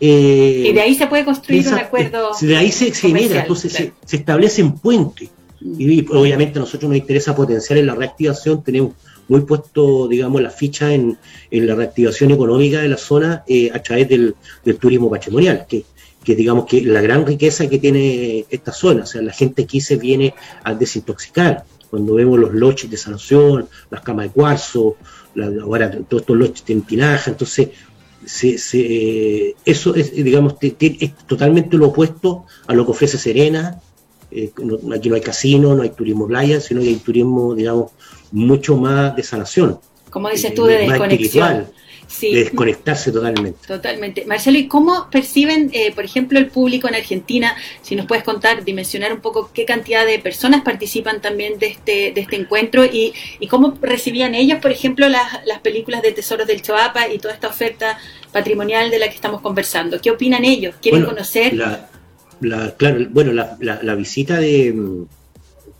eh, 0.00 0.64
y 0.66 0.72
de 0.72 0.80
ahí 0.80 0.94
se 0.94 1.06
puede 1.06 1.24
construir 1.24 1.66
un 1.68 1.74
acuerdo. 1.74 2.30
De 2.40 2.56
ahí 2.56 2.70
se, 2.72 2.92
genera, 2.92 3.42
entonces 3.42 3.72
se, 3.72 3.92
se, 4.04 4.16
establecen 4.16 4.72
puentes. 4.72 5.30
Y, 5.60 6.06
obviamente 6.10 6.58
a 6.58 6.62
nosotros 6.62 6.90
nos 6.90 6.98
interesa 6.98 7.34
potenciar 7.34 7.78
en 7.78 7.86
la 7.86 7.94
reactivación, 7.94 8.62
tenemos 8.62 8.94
muy 9.28 9.40
puesto, 9.42 10.06
digamos, 10.08 10.40
la 10.40 10.50
ficha 10.50 10.92
en, 10.92 11.18
la 11.50 11.74
reactivación 11.74 12.30
económica 12.30 12.80
de 12.80 12.88
la 12.88 12.96
zona 12.96 13.42
eh, 13.46 13.70
a 13.72 13.82
través 13.82 14.08
del, 14.08 14.34
turismo 14.78 15.10
patrimonial, 15.10 15.66
que, 15.68 15.84
que 16.22 16.36
digamos 16.36 16.66
que 16.66 16.82
la 16.82 17.00
gran 17.00 17.26
riqueza 17.26 17.68
que 17.68 17.78
tiene 17.78 18.44
esta 18.50 18.72
zona, 18.72 19.04
o 19.04 19.06
sea, 19.06 19.22
la 19.22 19.32
gente 19.32 19.62
aquí 19.62 19.80
se 19.80 19.96
viene 19.96 20.34
a 20.62 20.74
desintoxicar, 20.74 21.64
cuando 21.90 22.14
vemos 22.14 22.38
los 22.38 22.52
loches 22.52 22.90
de 22.90 22.96
sanción, 22.96 23.68
las 23.90 24.02
camas 24.02 24.26
de 24.26 24.32
cuarzo, 24.32 24.96
ahora 25.62 25.90
todos 26.08 26.22
estos 26.22 26.36
loches 26.36 26.66
de 26.66 26.80
tinaja, 26.80 27.30
entonces 27.30 27.68
eso 29.64 29.94
es, 29.94 30.12
digamos, 30.12 30.56
es 30.60 31.16
totalmente 31.26 31.76
lo 31.76 31.88
opuesto 31.88 32.44
a 32.66 32.74
lo 32.74 32.84
que 32.84 32.90
ofrece 32.90 33.18
Serena, 33.18 33.80
eh, 34.30 34.50
aquí 34.94 35.08
no 35.08 35.14
hay 35.14 35.20
casino, 35.20 35.74
no 35.74 35.82
hay 35.82 35.90
turismo 35.90 36.26
playa, 36.26 36.60
sino 36.60 36.80
que 36.80 36.88
hay 36.88 36.96
turismo, 36.96 37.54
digamos, 37.54 37.92
mucho 38.32 38.76
más 38.76 39.14
de 39.14 39.22
sanación. 39.22 39.78
Como 40.10 40.28
dices 40.30 40.54
tú, 40.54 40.64
de 40.64 40.78
desconexión. 40.78 41.66
de 42.20 42.34
desconectarse 42.44 43.12
totalmente. 43.12 43.66
Totalmente. 43.66 44.24
Marcelo, 44.24 44.58
¿y 44.58 44.66
cómo 44.66 45.08
perciben, 45.10 45.70
eh, 45.72 45.92
por 45.94 46.04
ejemplo, 46.04 46.38
el 46.38 46.46
público 46.46 46.88
en 46.88 46.94
Argentina? 46.94 47.54
Si 47.82 47.94
nos 47.94 48.06
puedes 48.06 48.24
contar, 48.24 48.64
dimensionar 48.64 49.12
un 49.12 49.20
poco 49.20 49.50
qué 49.52 49.64
cantidad 49.64 50.06
de 50.06 50.18
personas 50.18 50.62
participan 50.62 51.20
también 51.20 51.58
de 51.58 51.66
este, 51.66 52.12
de 52.12 52.20
este 52.20 52.36
encuentro 52.36 52.84
y, 52.84 53.12
y 53.38 53.46
cómo 53.46 53.76
recibían 53.80 54.34
ellos, 54.34 54.58
por 54.60 54.70
ejemplo, 54.70 55.08
las, 55.08 55.44
las 55.44 55.60
películas 55.60 56.02
de 56.02 56.12
Tesoros 56.12 56.46
del 56.46 56.62
Choapa 56.62 57.08
y 57.08 57.18
toda 57.18 57.34
esta 57.34 57.48
oferta 57.48 57.98
patrimonial 58.32 58.90
de 58.90 58.98
la 58.98 59.08
que 59.08 59.14
estamos 59.14 59.40
conversando. 59.40 60.00
¿Qué 60.00 60.10
opinan 60.10 60.44
ellos? 60.44 60.74
¿Quieren 60.80 61.04
conocer? 61.04 61.54
la, 61.54 61.90
claro, 62.76 63.06
bueno, 63.10 63.32
la, 63.32 63.56
la, 63.60 63.94
visita 63.94 64.38
de 64.38 65.06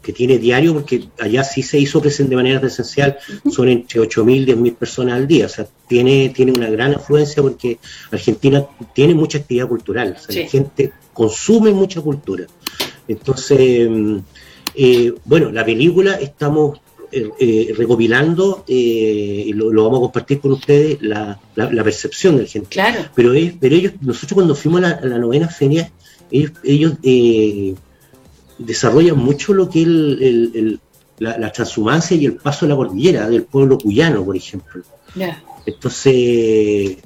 que 0.03 0.13
tiene 0.13 0.39
diario, 0.39 0.73
porque 0.73 1.09
allá 1.19 1.43
sí 1.43 1.63
se 1.63 1.81
hizo 1.81 2.01
presente 2.01 2.31
de 2.31 2.37
manera 2.37 2.61
presencial, 2.61 3.19
son 3.51 3.69
entre 3.69 4.01
8.000 4.01 4.37
y 4.37 4.47
10.000 4.47 4.77
personas 4.77 5.17
al 5.17 5.27
día, 5.27 5.47
o 5.47 5.49
sea, 5.49 5.67
tiene, 5.89 6.29
tiene 6.29 6.53
una 6.53 6.71
gran 6.71 6.95
afluencia 6.95 7.43
porque 7.43 7.79
Argentina 8.13 8.65
tiene 8.95 9.15
mucha 9.15 9.39
actividad 9.39 9.67
cultural, 9.67 10.17
o 10.17 10.23
sea, 10.23 10.43
la 10.43 10.49
gente 10.49 10.93
consume 11.13 11.73
mucha 11.73 12.01
cultura. 12.01 12.47
Entonces, 13.09 13.89
eh, 14.77 15.13
bueno, 15.25 15.51
la 15.51 15.65
película 15.65 16.15
estamos 16.15 16.79
eh, 17.11 17.31
eh, 17.41 17.75
recopilando, 17.77 18.65
y 18.67 19.53
lo, 19.55 19.71
vamos 19.85 19.99
a 19.99 20.03
compartir 20.03 20.41
con 20.41 20.53
ustedes, 20.53 20.99
la, 21.01 21.41
la, 21.55 21.85
percepción 21.85 22.37
de 22.37 22.43
la 22.43 22.49
gente. 22.49 22.69
Claro. 22.69 23.01
Pero, 23.15 23.33
pero 23.59 23.75
ellos, 23.75 23.95
nosotros 24.01 24.35
cuando 24.35 24.55
fuimos 24.55 24.85
a 24.85 25.01
la, 25.01 25.19
novena 25.19 25.49
feria, 25.49 25.91
ellos, 26.31 26.93
eh, 27.03 27.75
desarrollan 28.59 29.19
mucho 29.19 29.53
lo 29.55 29.69
que 29.69 29.83
es 29.83 30.79
la, 31.19 31.53
transhumancia 31.53 32.17
y 32.17 32.27
el 32.27 32.35
paso 32.35 32.67
de 32.67 32.71
la 32.71 32.77
cordillera 32.77 33.29
del 33.29 33.45
pueblo 33.45 33.79
cuyano, 33.79 34.25
por 34.25 34.37
ejemplo. 34.37 34.83
Entonces, 35.67 36.99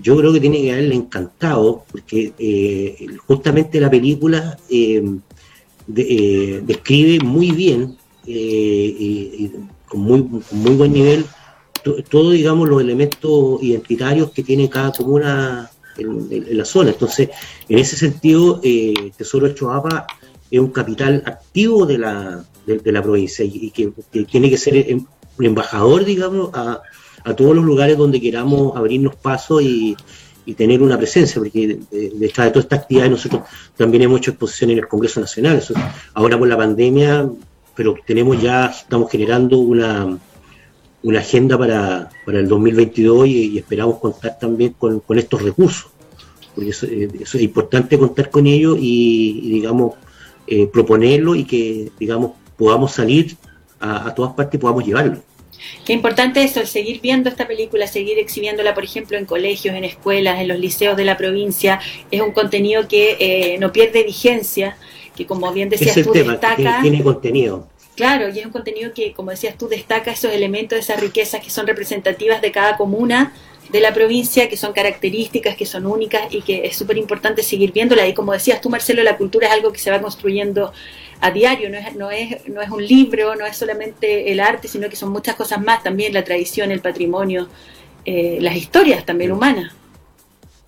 yo 0.00 0.16
creo 0.16 0.32
que 0.32 0.40
tiene 0.40 0.62
que 0.62 0.72
haberle 0.72 0.94
encantado, 0.94 1.84
porque 1.90 2.32
eh, 2.38 3.06
justamente 3.26 3.80
la 3.80 3.90
película 3.90 4.56
eh, 4.70 5.02
eh, 5.96 6.62
describe 6.64 7.24
muy 7.24 7.50
bien 7.50 7.96
y, 8.24 9.50
con, 9.88 10.00
muy, 10.00 10.26
muy 10.50 10.74
buen 10.74 10.92
nivel 10.92 11.24
todos 12.10 12.34
digamos 12.34 12.68
los 12.68 12.82
elementos 12.82 13.62
identitarios 13.62 14.30
que 14.32 14.42
tiene 14.42 14.68
cada 14.68 14.92
comuna 14.92 15.70
en, 15.98 16.56
la 16.56 16.64
zona. 16.64 16.90
Entonces, 16.90 17.30
en 17.68 17.78
ese 17.78 17.96
sentido, 17.96 18.60
Tesoro 19.16 19.48
de 19.48 19.54
es 20.50 20.60
un 20.60 20.70
capital 20.70 21.22
activo 21.26 21.84
de 21.84 21.98
la, 21.98 22.44
de, 22.66 22.92
la 22.92 23.02
provincia 23.02 23.44
y, 23.44 23.70
que, 23.70 23.92
tiene 24.24 24.48
que 24.50 24.56
ser 24.56 24.76
em, 24.76 25.04
un 25.38 25.44
embajador, 25.44 26.04
digamos, 26.04 26.50
a, 26.54 26.80
todos 27.36 27.54
los 27.54 27.64
lugares 27.64 27.98
donde 27.98 28.20
queramos 28.20 28.74
abrirnos 28.76 29.16
pasos 29.16 29.62
y, 29.62 29.96
tener 30.56 30.80
una 30.80 30.96
presencia, 30.96 31.42
porque 31.42 31.78
detrás 31.90 32.46
de 32.46 32.50
toda 32.52 32.62
esta 32.62 32.76
actividad 32.76 33.10
nosotros 33.10 33.42
también 33.76 34.04
hemos 34.04 34.20
hecho 34.20 34.30
exposición 34.30 34.70
en 34.70 34.78
el 34.78 34.88
Congreso 34.88 35.20
Nacional. 35.20 35.62
ahora 36.14 36.38
por 36.38 36.48
la 36.48 36.56
pandemia, 36.56 37.28
pero 37.76 37.94
tenemos 38.06 38.40
ya, 38.40 38.68
estamos 38.68 39.10
generando 39.10 39.58
una, 39.58 40.18
una 41.08 41.20
agenda 41.20 41.56
para, 41.56 42.10
para 42.26 42.38
el 42.38 42.48
2022 42.48 43.26
y, 43.28 43.58
esperamos 43.58 43.98
contar 43.98 44.38
también 44.38 44.74
con, 44.78 45.02
estos 45.16 45.40
recursos, 45.40 45.90
porque 46.54 46.70
eso, 46.70 46.86
eh, 46.86 47.08
es 47.18 47.34
importante 47.36 47.98
contar 47.98 48.28
con 48.30 48.46
ellos 48.46 48.76
y, 48.78 49.40
digamos, 49.52 49.94
eh, 50.46 50.66
proponerlo 50.66 51.34
y 51.34 51.44
que, 51.44 51.90
digamos, 51.98 52.32
podamos 52.58 52.92
salir 52.92 53.36
a, 53.80 54.08
a 54.08 54.14
todas 54.14 54.34
partes 54.34 54.58
y 54.58 54.60
podamos 54.60 54.84
llevarlo. 54.84 55.22
Qué 55.86 55.94
importante 55.94 56.42
eso, 56.42 56.60
el 56.60 56.66
seguir 56.66 57.00
viendo 57.00 57.30
esta 57.30 57.48
película, 57.48 57.86
seguir 57.86 58.18
exhibiéndola, 58.18 58.74
por 58.74 58.84
ejemplo, 58.84 59.16
en 59.16 59.24
colegios, 59.24 59.74
en 59.74 59.84
escuelas, 59.84 60.40
en 60.40 60.48
los 60.48 60.58
liceos 60.58 60.94
de 60.96 61.06
la 61.06 61.16
provincia. 61.16 61.80
Es 62.10 62.20
un 62.20 62.32
contenido 62.32 62.86
que 62.86 63.16
eh, 63.18 63.58
no 63.58 63.72
pierde 63.72 64.04
vigencia, 64.04 64.76
que 65.16 65.26
como 65.26 65.50
bien 65.52 65.70
decías 65.70 66.02
tú, 66.02 66.12
destaca. 66.12 66.80
Tiene, 66.82 67.02
contenido. 67.02 67.66
Claro, 67.98 68.28
y 68.28 68.38
es 68.38 68.46
un 68.46 68.52
contenido 68.52 68.92
que, 68.94 69.12
como 69.12 69.32
decías 69.32 69.58
tú, 69.58 69.66
destaca 69.66 70.12
esos 70.12 70.32
elementos, 70.32 70.78
esas 70.78 71.00
riquezas 71.00 71.42
que 71.42 71.50
son 71.50 71.66
representativas 71.66 72.40
de 72.40 72.52
cada 72.52 72.76
comuna 72.76 73.32
de 73.70 73.80
la 73.80 73.92
provincia, 73.92 74.48
que 74.48 74.56
son 74.56 74.72
características, 74.72 75.56
que 75.56 75.66
son 75.66 75.84
únicas 75.84 76.32
y 76.32 76.42
que 76.42 76.64
es 76.64 76.76
súper 76.76 76.96
importante 76.96 77.42
seguir 77.42 77.72
viéndola. 77.72 78.06
Y 78.06 78.14
como 78.14 78.32
decías 78.32 78.60
tú, 78.60 78.70
Marcelo, 78.70 79.02
la 79.02 79.16
cultura 79.16 79.48
es 79.48 79.52
algo 79.52 79.72
que 79.72 79.80
se 79.80 79.90
va 79.90 80.00
construyendo 80.00 80.72
a 81.20 81.32
diario, 81.32 81.70
no 81.70 81.76
es, 81.76 81.96
no, 81.96 82.10
es, 82.12 82.48
no 82.48 82.62
es 82.62 82.70
un 82.70 82.86
libro, 82.86 83.34
no 83.34 83.44
es 83.44 83.56
solamente 83.56 84.30
el 84.30 84.38
arte, 84.38 84.68
sino 84.68 84.88
que 84.88 84.94
son 84.94 85.10
muchas 85.10 85.34
cosas 85.34 85.60
más, 85.60 85.82
también 85.82 86.14
la 86.14 86.22
tradición, 86.22 86.70
el 86.70 86.80
patrimonio, 86.80 87.48
eh, 88.04 88.38
las 88.40 88.54
historias 88.54 89.04
también 89.06 89.32
humanas. 89.32 89.72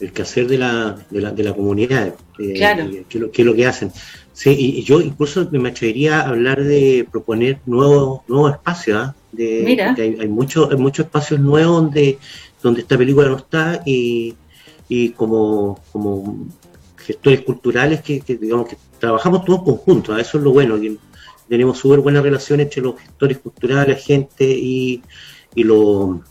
El 0.00 0.12
quehacer 0.12 0.48
de 0.48 0.58
la, 0.58 0.98
de 1.10 1.20
la, 1.20 1.30
de 1.30 1.42
la 1.44 1.52
comunidad, 1.52 2.14
eh, 2.38 2.52
claro. 2.54 2.88
qué, 3.08 3.26
es 3.32 3.44
lo 3.44 3.54
que 3.54 3.66
hacen. 3.66 3.92
Sí, 4.32 4.56
y, 4.58 4.82
yo 4.82 5.00
incluso 5.00 5.46
me 5.52 5.68
atrevería 5.68 6.20
a 6.20 6.28
hablar 6.28 6.64
de 6.64 7.06
proponer 7.10 7.60
nuevos, 7.66 8.22
nuevos 8.26 8.52
espacios, 8.52 8.98
¿ah? 8.98 9.14
de, 9.32 9.62
Mira. 9.64 9.94
hay, 9.98 10.16
hay, 10.18 10.28
muchos 10.28 10.70
hay 10.70 10.78
muchos 10.78 11.06
espacios 11.06 11.38
nuevos 11.40 11.82
donde, 11.82 12.18
donde 12.62 12.80
esta 12.80 12.96
película 12.96 13.28
no 13.28 13.36
está 13.36 13.82
y, 13.84 14.34
y 14.88 15.10
como, 15.10 15.78
como 15.92 16.48
gestores 16.96 17.42
culturales 17.42 18.02
que, 18.02 18.22
digamos 18.26 18.68
que 18.68 18.76
trabajamos 18.98 19.44
todos 19.44 19.62
conjuntos, 19.62 20.18
eso 20.18 20.38
es 20.38 20.44
lo 20.44 20.52
bueno, 20.52 20.78
tenemos 21.48 21.78
súper 21.78 22.00
buenas 22.00 22.22
relaciones 22.22 22.66
entre 22.66 22.82
los 22.82 23.00
gestores 23.00 23.38
culturales, 23.38 24.04
gente 24.04 24.44
y, 24.44 25.02
y, 25.54 25.64
lo, 25.64 26.22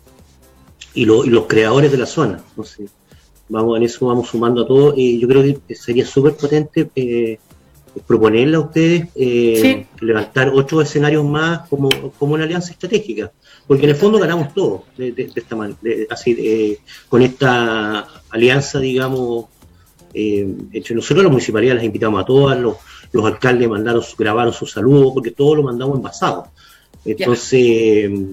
y, 0.94 1.06
los 1.06 1.46
creadores 1.48 1.92
de 1.92 1.98
la 1.98 2.06
zona. 2.06 2.42
Entonces, 2.50 2.92
vamos 3.50 3.78
en 3.78 3.84
eso 3.84 4.08
vamos 4.08 4.30
sumando 4.30 4.62
a 4.64 4.68
todos 4.68 4.94
y 4.98 5.20
yo 5.20 5.28
creo 5.28 5.44
que 5.68 5.76
sería 5.76 6.06
súper 6.06 6.36
potente 6.36 6.90
eh, 6.96 7.40
proponerle 8.08 8.56
a 8.56 8.60
ustedes 8.62 9.08
eh, 9.16 9.86
levantar 10.00 10.50
otros 10.50 10.84
escenarios 10.84 11.26
más 11.26 11.68
como, 11.68 11.90
como 12.18 12.36
una 12.36 12.46
alianza 12.46 12.72
estratégica 12.72 13.32
porque 13.68 13.84
en 13.84 13.90
el 13.90 13.96
fondo 13.96 14.20
ganamos 14.20 14.54
todos 14.54 14.82
de, 14.98 15.32
esta 15.36 15.56
manera, 15.56 15.80
así 16.10 16.78
con 17.10 17.22
esta 17.22 18.08
alianza 18.30 18.80
digamos 18.80 19.46
eh, 20.14 20.48
entre 20.72 20.96
nosotros 20.96 21.24
la 21.24 21.30
municipalidad 21.30 21.76
las 21.76 21.84
invitamos 21.84 22.22
a 22.22 22.26
todas, 22.26 22.60
los, 22.60 22.78
los 23.12 23.26
alcaldes 23.26 23.70
mandaron, 23.70 24.04
grabaron 24.18 24.54
sus 24.54 24.72
saludos, 24.72 25.12
porque 25.14 25.32
todo 25.32 25.56
lo 25.56 25.64
mandamos 25.64 25.98
envasado. 25.98 26.48
Entonces, 27.06 27.54
eh, 27.54 28.26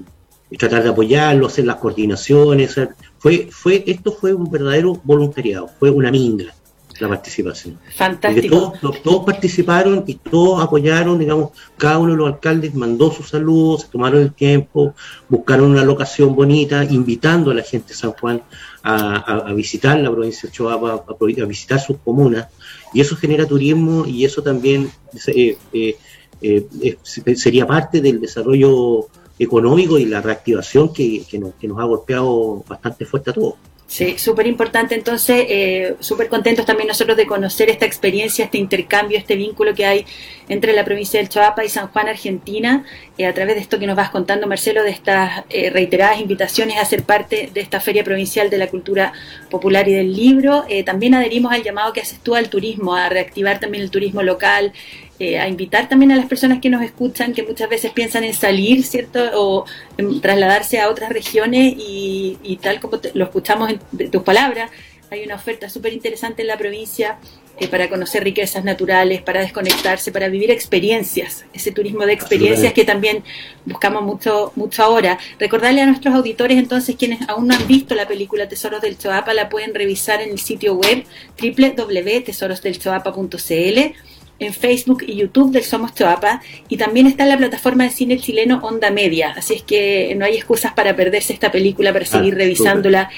tratar 0.59 0.83
de 0.83 0.91
apoyarlo, 0.91 1.47
hacer 1.47 1.65
las 1.65 1.77
coordinaciones, 1.77 2.79
fue, 3.19 3.49
fue, 3.51 3.83
esto 3.87 4.13
fue 4.13 4.33
un 4.33 4.51
verdadero 4.51 5.01
voluntariado, 5.05 5.69
fue 5.79 5.91
una 5.91 6.11
minga 6.11 6.55
la 7.01 7.09
participación. 7.09 7.79
Fantástico. 7.95 8.73
Todos, 8.81 9.03
todos, 9.03 9.25
participaron 9.25 10.05
y 10.07 10.15
todos 10.15 10.63
apoyaron, 10.63 11.19
digamos, 11.19 11.51
cada 11.77 11.99
uno 11.99 12.13
de 12.13 12.19
los 12.19 12.29
alcaldes 12.29 12.75
mandó 12.75 13.11
sus 13.11 13.29
saludos, 13.29 13.83
se 13.83 13.89
tomaron 13.89 14.23
el 14.23 14.33
tiempo, 14.33 14.95
buscaron 15.29 15.71
una 15.71 15.85
locación 15.85 16.35
bonita, 16.35 16.85
invitando 16.85 17.51
a 17.51 17.55
la 17.55 17.63
gente 17.63 17.89
de 17.89 17.95
San 17.95 18.13
Juan 18.13 18.43
a, 18.83 19.53
visitar 19.55 19.99
la 19.99 20.11
provincia 20.11 20.49
de 20.49 20.55
Choapa, 20.55 21.05
a, 21.09 21.45
visitar 21.47 21.81
sus 21.81 21.99
comunas, 21.99 22.47
y 22.93 23.01
eso 23.01 23.17
genera 23.17 23.47
turismo 23.47 24.07
y 24.07 24.25
eso 24.25 24.43
también 24.43 24.91
eh, 25.27 25.59
eh, 25.73 25.97
eh, 26.41 26.99
sería 27.35 27.67
parte 27.67 28.01
del 28.01 28.21
desarrollo 28.21 29.09
económico 29.39 29.99
y 29.99 30.07
la 30.07 30.21
reactivación 30.21 30.93
que, 30.93 31.23
que, 31.29 31.39
nos, 31.39 31.55
que 31.55 31.69
nos 31.69 31.79
ha 31.79 31.85
golpeado 31.85 32.65
bastante 32.69 33.05
fuerte 33.05 33.31
a 33.31 33.35
todos. 33.35 33.55
Sí, 33.89 34.19
súper 34.19 34.49
importante. 34.49 34.97
Entonces, 34.97 35.47
eh, 35.49 35.95
súper 36.01 36.29
contentos 36.29 36.67
también 36.67 36.89
nosotros 36.89 37.17
de 37.17 37.25
conocer 37.25 37.71
esta 37.71 37.87
experiencia, 37.87 38.45
este 38.45 38.59
intercambio, 38.59 39.17
este 39.17 39.37
vínculo 39.37 39.75
que 39.75 39.87
hay 39.87 40.05
entre 40.49 40.73
la 40.73 40.85
provincia 40.85 41.21
del 41.21 41.29
Choapa 41.29 41.65
y 41.65 41.69
San 41.69 41.87
Juan, 41.89 42.09
Argentina, 42.09 42.85
eh, 43.17 43.27
a 43.27 43.33
través 43.33 43.55
de 43.55 43.61
esto 43.61 43.79
que 43.79 43.87
nos 43.87 43.95
vas 43.95 44.11
contando, 44.11 44.49
Marcelo, 44.49 44.83
de 44.83 44.91
estas 44.91 45.45
eh, 45.51 45.71
reiteradas 45.71 46.21
invitaciones 46.21 46.79
a 46.79 46.85
ser 46.85 47.05
parte 47.05 47.49
de 47.55 47.61
esta 47.61 47.79
Feria 47.79 48.03
Provincial 48.03 48.51
de 48.51 48.59
la 48.59 48.67
Cultura 48.67 49.13
Popular 49.51 49.89
y 49.89 49.95
del 49.95 50.13
Libro. 50.13 50.65
también 50.85 51.15
adherimos 51.15 51.53
al 51.53 51.63
llamado 51.63 51.93
que 51.93 52.01
haces 52.01 52.19
tú 52.19 52.35
al 52.35 52.51
turismo, 52.51 52.97
a 52.97 53.09
reactivar 53.09 53.61
también 53.61 53.85
el 53.85 53.91
turismo 53.91 54.23
local, 54.23 54.73
eh, 55.19 55.39
a 55.39 55.49
invitar 55.49 55.89
también 55.89 56.13
a 56.13 56.17
las 56.17 56.27
personas 56.27 56.61
que 56.61 56.69
nos 56.69 56.83
escuchan, 56.83 57.33
que 57.33 57.43
muchas 57.43 57.71
veces 57.71 57.93
piensan 57.93 58.25
en 58.25 58.35
salir, 58.35 58.85
¿cierto? 58.85 59.21
O 59.35 59.65
en 59.97 60.21
trasladarse 60.21 60.79
a 60.79 60.91
otras 60.91 61.11
regiones 61.11 61.75
y, 61.77 62.59
tal 62.63 62.81
como 62.81 63.01
lo 63.15 63.25
escuchamos 63.25 63.71
en 63.71 64.11
tus 64.11 64.23
palabras, 64.23 64.71
hay 65.11 65.25
una 65.25 65.37
oferta 65.37 65.71
súper 65.71 65.93
interesante 65.93 66.43
en 66.43 66.49
la 66.49 66.59
provincia 66.59 67.19
eh, 67.59 67.69
para 67.69 67.89
conocer 67.89 68.25
riquezas 68.25 68.65
naturales, 68.65 69.23
para 69.23 69.41
desconectarse, 69.41 70.13
para 70.13 70.29
vivir 70.29 70.51
experiencias, 70.51 71.47
ese 71.55 71.73
turismo 71.73 72.05
de 72.05 72.13
experiencias 72.13 72.75
que 72.75 72.85
también 72.85 73.25
buscamos 73.65 74.03
mucho, 74.03 74.53
mucho 74.55 74.83
ahora. 74.83 75.19
Recordarle 75.39 75.81
a 75.81 75.87
nuestros 75.87 76.15
auditores 76.15 76.59
entonces, 76.59 76.97
quienes 76.97 77.27
aún 77.29 77.47
no 77.47 77.55
han 77.55 77.67
visto 77.67 77.95
la 77.95 78.07
película 78.07 78.47
Tesoros 78.49 78.83
del 78.83 78.99
Choapa, 78.99 79.33
la 79.33 79.49
pueden 79.49 79.75
revisar 79.75 80.21
en 80.21 80.29
el 80.31 80.39
sitio 80.39 80.75
web 80.75 81.05
www.tesorosdelchoapa.cl 81.41 83.97
en 84.39 84.53
Facebook 84.53 85.03
y 85.07 85.17
YouTube 85.17 85.51
del 85.51 85.65
Somos 85.65 85.95
Choapa 85.95 86.41
y 86.69 86.77
también 86.77 87.07
está 87.07 87.25
en 87.25 87.31
la 87.31 87.39
plataforma 87.39 87.85
de 87.85 87.91
cine 87.91 88.19
chileno 88.19 88.61
Onda 88.63 88.91
Media, 88.91 89.35
así 89.37 89.55
es 89.55 89.63
que 89.63 90.15
no 90.17 90.25
hay 90.25 90.37
excusas 90.37 90.73
para 90.75 90.95
perderse 90.95 91.33
esta 91.33 91.51
película, 91.51 91.93
para 91.93 92.05
seguir 92.05 92.35
ah, 92.35 92.39
revisándola 92.39 93.11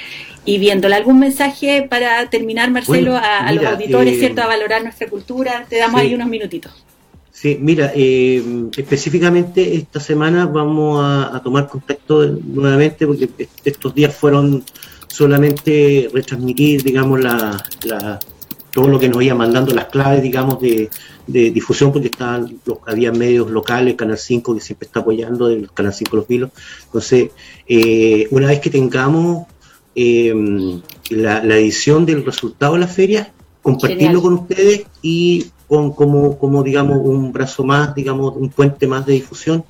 y 0.44 0.58
viéndola. 0.58 0.96
¿Algún 0.96 1.18
mensaje 1.18 1.86
para 1.88 2.28
terminar, 2.30 2.70
Marcelo, 2.70 3.16
a, 3.16 3.52
los 3.52 3.64
auditores, 3.64 4.14
eh, 4.14 4.18
cierto, 4.18 4.42
a 4.42 4.46
valorar 4.46 4.82
nuestra 4.82 5.08
cultura? 5.08 5.66
Te 5.68 5.76
damos 5.76 6.00
ahí 6.00 6.14
unos 6.14 6.28
minutitos. 6.28 6.72
Sí, 7.30 7.56
mira, 7.60 7.92
eh, 7.94 8.42
específicamente 8.76 9.76
esta 9.76 10.00
semana 10.00 10.46
vamos 10.46 11.00
a, 11.04 11.40
tomar 11.44 11.68
contacto 11.68 12.26
nuevamente 12.26 13.06
porque 13.06 13.28
estos 13.64 13.94
días 13.94 14.14
fueron 14.14 14.64
solamente 15.06 16.10
retransmitir, 16.12 16.82
digamos, 16.82 17.20
la, 17.20 17.62
la 17.84 18.18
todo 18.72 18.88
lo 18.88 18.98
que 18.98 19.08
nos 19.08 19.22
iba 19.22 19.34
mandando 19.34 19.74
las 19.74 19.86
claves, 19.86 20.22
digamos, 20.22 20.60
de, 20.60 20.90
difusión, 21.26 21.92
porque 21.92 22.08
estaban 22.08 22.58
los, 22.64 22.78
había 22.86 23.12
medios 23.12 23.50
locales, 23.50 23.94
Canal 23.94 24.18
5, 24.18 24.54
que 24.54 24.60
siempre 24.60 24.86
está 24.86 25.00
apoyando, 25.00 25.48
el 25.48 25.70
Canal 25.72 25.92
5 25.92 26.16
Los 26.16 26.28
Vilos. 26.28 26.50
Entonces, 26.84 27.30
eh, 27.66 28.28
una 28.30 28.48
vez 28.48 28.60
que 28.60 28.70
tengamos 28.70 29.46
em, 29.94 30.80
la, 31.10 31.40
edición 31.58 32.06
del 32.06 32.24
resultado 32.24 32.74
de 32.74 32.80
la 32.80 32.88
feria, 32.88 33.32
compartirlo 33.62 34.22
con 34.22 34.34
ustedes 34.34 34.84
y 35.02 35.46
con 35.66 35.92
como, 35.92 36.38
como, 36.38 36.62
digamos, 36.62 36.98
un 37.02 37.32
brazo 37.32 37.64
más, 37.64 37.94
digamos, 37.94 38.34
un 38.36 38.48
puente 38.48 38.86
más 38.86 39.04
de 39.04 39.14
difusión 39.14 39.64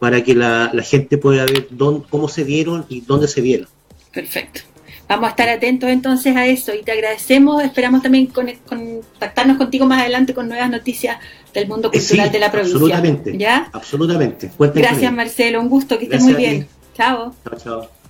para 0.00 0.24
que 0.24 0.34
la, 0.34 0.70
la 0.72 0.82
gente 0.82 1.16
pueda 1.16 1.44
ver 1.44 1.68
dónde, 1.70 2.04
cómo 2.10 2.28
se 2.28 2.42
vieron 2.42 2.84
y 2.88 3.02
dónde 3.02 3.28
se 3.28 3.40
vieron. 3.40 3.68
Perfecto. 4.12 4.62
Vamos 5.08 5.26
a 5.26 5.30
estar 5.30 5.48
atentos 5.48 5.90
entonces 5.90 6.34
a 6.34 6.46
eso 6.46 6.74
y 6.74 6.82
te 6.82 6.92
agradecemos. 6.92 7.62
Esperamos 7.62 8.02
también 8.02 8.26
contactarnos 8.26 9.58
contigo 9.58 9.86
más 9.86 10.00
adelante 10.00 10.32
con 10.32 10.48
nuevas 10.48 10.70
noticias 10.70 11.18
del 11.52 11.68
mundo 11.68 11.90
cultural 11.90 12.32
de 12.32 12.38
la 12.38 12.50
provincia. 12.50 12.76
Absolutamente. 12.76 13.38
¿Ya? 13.38 13.68
Absolutamente. 13.72 14.50
Gracias, 14.58 15.12
Marcelo. 15.12 15.60
Un 15.60 15.68
gusto. 15.68 15.98
Que 15.98 16.04
estés 16.04 16.22
muy 16.22 16.34
bien. 16.34 16.66
Chao. 16.94 17.34
Chao, 17.44 17.58
chao. 17.58 18.03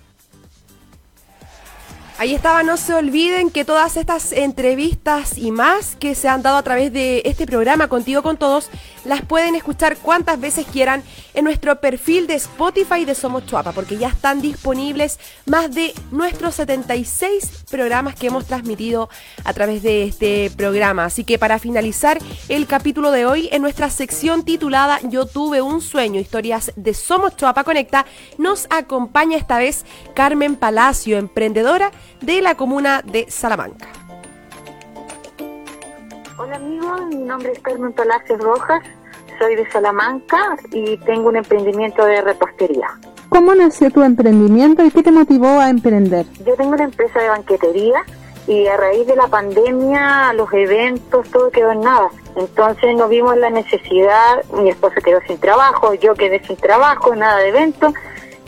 Ahí 2.16 2.33
estaba, 2.33 2.62
no 2.62 2.77
se 2.77 2.94
olviden 2.94 3.50
que 3.50 3.64
todas 3.64 3.96
estas 3.96 4.31
entrevistas 4.31 5.37
y 5.37 5.50
más 5.50 5.96
que 5.96 6.14
se 6.14 6.29
han 6.29 6.42
dado 6.42 6.57
a 6.57 6.62
través 6.62 6.92
de 6.92 7.22
este 7.24 7.44
programa 7.44 7.88
Contigo 7.88 8.22
con 8.22 8.37
Todos, 8.37 8.70
las 9.05 9.22
pueden 9.22 9.57
escuchar 9.57 9.96
cuantas 9.96 10.40
veces 10.40 10.64
quieran 10.64 11.03
en 11.35 11.44
nuestro 11.44 11.81
perfil 11.81 12.29
de 12.29 12.35
Spotify 12.35 13.05
de 13.05 13.16
Somos 13.16 13.46
Chuapa, 13.46 13.72
porque 13.72 13.96
ya 13.96 14.09
están 14.09 14.40
disponibles 14.40 15.18
más 15.44 15.74
de 15.74 15.92
nuestros 16.12 16.55
76 16.55 17.64
programas 17.68 18.14
que 18.14 18.29
hemos 18.29 18.46
transmitido 18.46 19.09
a 19.44 19.53
través 19.53 19.83
de 19.83 20.05
este 20.05 20.53
programa. 20.57 21.07
Así 21.07 21.24
que 21.24 21.40
para 21.40 21.59
finalizar 21.59 22.20
el 22.48 22.68
capítulo 22.68 23.11
de 23.11 23.27
hoy, 23.27 23.48
en 23.50 23.61
nuestra 23.61 23.90
sección 23.90 24.44
titulada 24.44 25.00
Yo 25.03 25.27
tuve 25.27 25.62
un 25.62 25.81
sueño, 25.81 26.20
historias 26.20 26.72
de 26.77 26.94
Somos 26.94 27.37
Chuapa 27.37 27.64
Conecta, 27.64 28.07
nos 28.38 28.68
acompaña 28.70 29.37
esta 29.37 29.59
vez 29.59 29.85
Carmen 30.14 30.55
Palacio, 30.55 31.18
emprendedora 31.18 31.90
de 32.24 32.40
la 32.40 32.54
comuna 32.54 33.02
de 33.04 33.26
Salamanca. 33.28 33.87
Hola 36.38 36.56
amigos, 36.56 37.06
mi 37.08 37.16
nombre 37.16 37.52
es 37.52 37.58
Carmen 37.60 37.92
Palacios 37.92 38.40
Rojas, 38.40 38.82
soy 39.38 39.56
de 39.56 39.70
Salamanca 39.70 40.56
y 40.72 40.96
tengo 40.98 41.28
un 41.28 41.37
emprendimiento 41.37 42.04
de 42.04 42.22
repostería. 42.22 42.88
¿Cómo 43.28 43.54
nació 43.54 43.90
tu 43.90 44.02
emprendimiento 44.02 44.84
y 44.84 44.90
qué 44.90 45.02
te 45.02 45.12
motivó 45.12 45.60
a 45.60 45.68
emprender? 45.68 46.24
Yo 46.46 46.54
tengo 46.54 46.70
una 46.70 46.84
empresa 46.84 47.20
de 47.20 47.28
banquetería 47.28 48.04
y 48.46 48.66
a 48.68 48.76
raíz 48.76 49.06
de 49.06 49.16
la 49.16 49.28
pandemia, 49.28 50.32
los 50.32 50.52
eventos, 50.52 51.28
todo 51.30 51.50
quedó 51.50 51.72
en 51.72 51.80
nada. 51.80 52.08
Entonces 52.37 52.96
nos 52.96 53.10
vimos 53.10 53.37
la 53.37 53.50
necesidad, 53.50 54.42
mi 54.54 54.70
esposo 54.70 54.96
quedó 55.04 55.20
sin 55.26 55.38
trabajo, 55.38 55.92
yo 55.94 56.14
quedé 56.14 56.42
sin 56.46 56.56
trabajo, 56.56 57.14
nada 57.14 57.38
de 57.38 57.48
eventos 57.48 57.92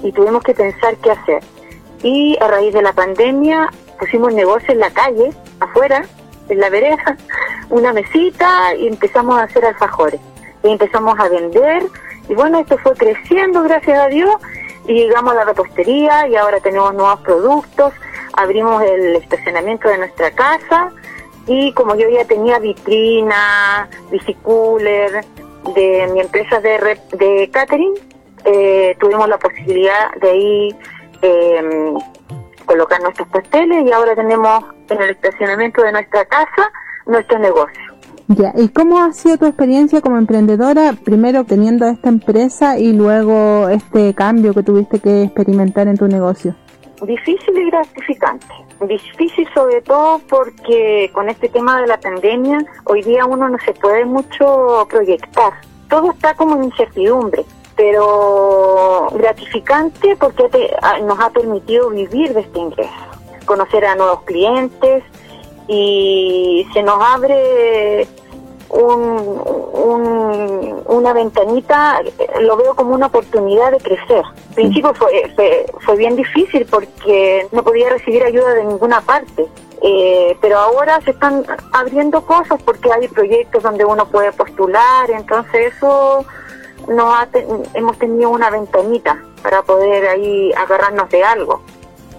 y 0.03 0.13
tuvimos 0.13 0.43
que 0.43 0.55
pensar 0.55 0.97
qué 0.97 1.11
hacer 1.11 1.56
y 2.03 2.37
a 2.41 2.49
raíz 2.49 2.73
de 2.73 2.83
la 2.83 2.93
pandemia 2.93 3.71
pusimos 3.99 4.33
negocio 4.33 4.73
en 4.73 4.81
la 4.81 4.91
calle, 4.91 5.31
afuera, 5.61 6.05
en 6.49 6.61
la 6.61 6.71
vereda, 6.71 7.17
una 7.71 7.93
mesita 7.93 8.75
y 8.75 8.89
empezamos 8.89 9.39
a 9.39 9.45
hacer 9.45 9.65
alfajores. 9.65 10.21
Y 10.63 10.71
empezamos 10.71 11.19
a 11.19 11.29
vender 11.29 11.83
y 12.29 12.35
bueno, 12.35 12.59
esto 12.59 12.77
fue 12.79 12.95
creciendo, 12.95 13.63
gracias 13.63 13.99
a 13.99 14.09
Dios, 14.09 14.35
y 14.89 14.95
llegamos 14.95 15.33
a 15.33 15.37
la 15.37 15.45
repostería 15.45 16.27
y 16.29 16.37
ahora 16.37 16.61
tenemos 16.61 16.95
nuevos 16.95 17.21
productos, 17.21 17.93
abrimos 18.35 18.83
el 18.83 19.17
estacionamiento 19.17 19.89
de 19.89 19.99
nuestra 19.99 20.31
casa 20.33 20.91
y 21.47 21.73
como 21.73 21.95
yo 21.95 22.09
ya 22.09 22.25
tenía 22.25 22.59
vitrina, 22.59 23.89
bicicooler 24.11 25.25
de 25.75 26.09
mi 26.13 26.21
empresa 26.21 26.61
de, 26.61 26.99
de 27.13 27.51
catering, 27.51 27.95
eh, 28.45 28.97
tuvimos 29.01 29.29
la 29.29 29.39
posibilidad 29.39 30.15
de 30.21 30.37
ir 30.37 30.77
eh, 31.23 31.95
colocar 32.67 33.01
nuestros 33.01 33.29
pasteles 33.29 33.87
y 33.87 33.93
ahora 33.93 34.15
tenemos 34.15 34.65
en 34.91 35.01
el 35.01 35.11
estacionamiento 35.11 35.83
de 35.83 35.93
nuestra 35.93 36.25
casa 36.25 36.71
nuestro 37.07 37.39
negocio. 37.39 37.83
Ya, 38.29 38.53
¿y 38.57 38.69
cómo 38.71 38.99
ha 38.99 39.13
sido 39.13 39.39
tu 39.39 39.47
experiencia 39.47 40.01
como 40.01 40.19
emprendedora, 40.19 40.95
primero 41.05 41.45
teniendo 41.45 41.87
esta 41.87 42.09
empresa 42.09 42.77
y 42.77 42.93
luego 42.93 43.69
este 43.69 44.15
cambio 44.15 44.53
que 44.53 44.65
tuviste 44.65 44.99
que 44.99 45.23
experimentar 45.23 45.87
en 45.87 45.97
tu 45.97 46.09
negocio? 46.09 46.57
Difícil 47.03 47.57
y 47.57 47.71
gratificante. 47.71 48.47
Difícil 48.89 49.47
sobre 49.55 49.81
todo 49.83 50.21
porque 50.29 51.09
con 51.15 51.29
este 51.29 51.49
tema 51.49 51.81
de 51.81 51.87
la 51.87 52.01
pandemia 52.01 52.59
hoy 52.85 53.03
día 53.03 53.25
uno 53.27 53.49
no 53.49 53.59
se 53.65 53.73
puede 53.75 54.05
mucho 54.05 54.87
proyectar. 54.91 55.53
Todo 55.89 56.11
está 56.11 56.35
como 56.35 56.57
en 56.57 56.65
incertidumbre 56.65 57.45
pero 57.77 59.09
gratificante 59.13 60.17
porque 60.17 60.49
nos 61.05 61.21
ha 61.21 61.31
permitido 61.31 61.91
vivir 61.91 62.33
de 62.33 62.41
este 62.41 62.59
ingreso, 62.59 62.91
conocer 63.45 63.85
a 63.85 63.95
nuevos 63.95 64.23
clientes 64.23 65.05
y 65.69 66.67
se 66.73 66.83
nos 66.83 67.01
abre 67.01 68.09
un, 68.71 70.83
una 70.87 71.13
ventanita, 71.13 72.01
lo 72.41 72.57
veo 72.57 72.75
como 72.75 72.95
una 72.95 73.07
oportunidad 73.07 73.73
de 73.73 73.79
crecer. 73.79 74.25
Al 74.25 74.55
principio 74.55 74.95
fue, 74.95 75.67
fue, 75.85 75.97
bien 75.97 76.17
difícil 76.17 76.67
porque 76.67 77.47
no 77.53 77.63
podía 77.63 77.91
recibir 77.91 78.25
ayuda 78.25 78.55
de 78.55 78.65
ninguna 78.65 79.01
parte. 79.01 79.47
Eh, 79.83 80.37
pero 80.41 80.59
ahora 80.59 81.01
se 81.03 81.11
están 81.11 81.45
abriendo 81.73 82.23
cosas 82.23 82.61
porque 82.65 82.91
hay 82.91 83.09
proyectos 83.09 83.63
donde 83.63 83.85
uno 83.85 84.07
puede 84.07 84.33
postular, 84.33 85.11
entonces 85.11 85.75
eso 85.77 86.25
no 86.89 87.13
hemos 87.75 87.99
tenido 87.99 88.31
una 88.31 88.51
ventanita 88.51 89.23
para 89.43 89.63
poder 89.63 90.07
ahí 90.09 90.53
agarrarnos 90.53 91.09
de 91.11 91.25
algo. 91.25 91.63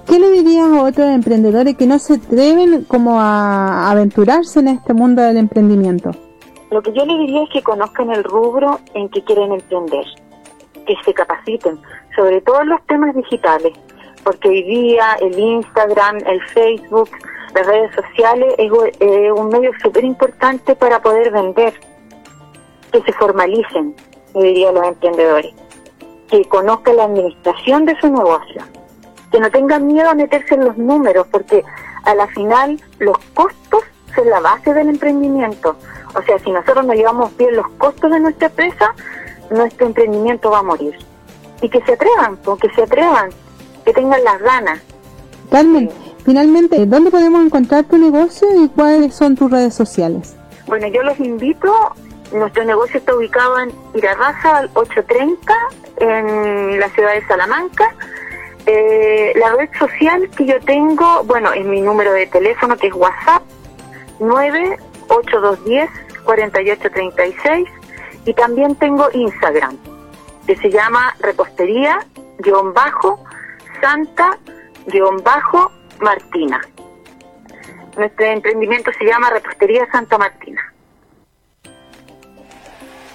¿Qué 0.08 0.19
le 0.19 0.32
dirías 0.32 0.67
a 0.67 0.84
otros 0.84 1.08
emprendedores 1.08 1.75
que 1.75 1.86
no 1.86 1.99
se 1.99 2.13
atreven 2.13 2.86
como 2.86 3.19
a 3.19 3.91
aventurarse 3.91 4.60
en 4.60 4.69
este 4.69 4.93
mundo 4.93 5.21
del 5.21 5.38
emprendimiento? 5.38 6.12
Lo 6.71 6.82
que 6.82 6.93
yo 6.93 7.06
le 7.06 7.17
diría 7.17 7.43
es 7.43 7.49
que 7.49 7.62
conozcan 7.62 8.12
el 8.12 8.23
rubro 8.23 8.80
en 8.93 9.10
que 9.10 9.23
quieren 9.23 9.51
emprender, 9.51 10.06
que 10.86 10.95
se 11.03 11.13
capaciten, 11.13 11.80
sobre 12.15 12.41
todo 12.41 12.62
en 12.62 12.69
los 12.69 12.82
temas 12.88 13.15
digitales, 13.15 13.73
porque 14.23 14.49
hoy 14.49 14.63
día 14.63 15.17
el 15.21 15.38
Instagram, 15.38 16.17
el 16.25 16.41
Facebook, 16.47 17.10
las 17.53 17.65
redes 17.65 17.91
sociales 17.95 18.53
es, 18.58 18.71
un 19.36 19.49
medio 19.49 19.71
súper 19.82 20.03
importante 20.03 20.75
para 20.75 21.01
poder 21.01 21.32
vender, 21.32 21.73
que 22.91 23.01
se 23.01 23.13
formalicen, 23.13 23.95
diría 24.33 24.71
los 24.71 24.85
emprendedores, 24.85 25.53
que 26.29 26.43
conozcan 26.45 26.97
la 26.97 27.05
administración 27.05 27.85
de 27.85 27.99
su 27.99 28.07
negocio, 28.09 28.63
que 29.31 29.39
no 29.39 29.49
tengan 29.49 29.87
miedo 29.87 30.09
a 30.09 30.15
meterse 30.15 30.55
en 30.55 30.65
los 30.65 30.77
números, 30.77 31.27
porque 31.31 31.63
a 32.03 32.15
la 32.15 32.27
final 32.27 32.81
los 32.99 33.17
costos 33.33 33.83
son 34.15 34.29
la 34.29 34.39
base 34.39 34.73
del 34.73 34.89
emprendimiento. 34.89 35.75
O 36.15 36.21
sea, 36.23 36.39
si 36.39 36.51
nosotros 36.51 36.85
no 36.85 36.93
llevamos 36.93 37.35
bien 37.37 37.55
los 37.55 37.67
costos 37.77 38.11
de 38.11 38.19
nuestra 38.19 38.47
empresa, 38.47 38.95
nuestro 39.49 39.87
emprendimiento 39.87 40.51
va 40.51 40.59
a 40.59 40.63
morir. 40.63 40.95
Y 41.61 41.69
que 41.69 41.81
se 41.81 41.93
atrevan, 41.93 42.37
que 42.61 42.69
se 42.73 42.83
atrevan, 42.83 43.29
que 43.85 43.93
tengan 43.93 44.23
las 44.23 44.39
ganas. 44.41 44.79
Carmen, 45.51 45.89
finalmente, 46.23 46.85
¿dónde 46.85 47.11
podemos 47.11 47.45
encontrar 47.45 47.85
tu 47.85 47.97
negocio 47.97 48.47
y 48.63 48.69
cuáles 48.69 49.15
son 49.15 49.35
tus 49.35 49.49
redes 49.49 49.73
sociales? 49.73 50.35
Bueno, 50.67 50.87
yo 50.87 51.01
los 51.03 51.19
invito 51.19 51.73
nuestro 52.31 52.65
negocio 52.65 52.99
está 52.99 53.15
ubicado 53.15 53.59
en 53.59 53.71
Irarraza 53.93 54.67
830, 54.73 55.53
en 55.97 56.79
la 56.79 56.89
ciudad 56.89 57.13
de 57.13 57.25
Salamanca. 57.27 57.95
Eh, 58.65 59.33
la 59.35 59.55
red 59.55 59.69
social 59.79 60.29
que 60.35 60.45
yo 60.45 60.59
tengo, 60.61 61.23
bueno, 61.23 61.53
es 61.53 61.65
mi 61.65 61.81
número 61.81 62.11
de 62.11 62.27
teléfono 62.27 62.75
que 62.75 62.87
es 62.87 62.93
WhatsApp 62.93 63.41
98210 64.19 65.89
4836 66.25 67.69
y 68.25 68.33
también 68.33 68.75
tengo 68.75 69.07
Instagram 69.13 69.77
que 70.45 70.57
se 70.57 70.69
llama 70.69 71.15
repostería 71.19 71.99
guion 72.39 72.73
bajo 72.73 73.23
santa 73.79 74.37
guion 74.87 75.23
bajo 75.23 75.71
martina. 76.01 76.61
Nuestro 77.97 78.25
emprendimiento 78.25 78.91
se 78.97 79.05
llama 79.05 79.29
repostería 79.29 79.89
Santa 79.91 80.17
Martina. 80.17 80.73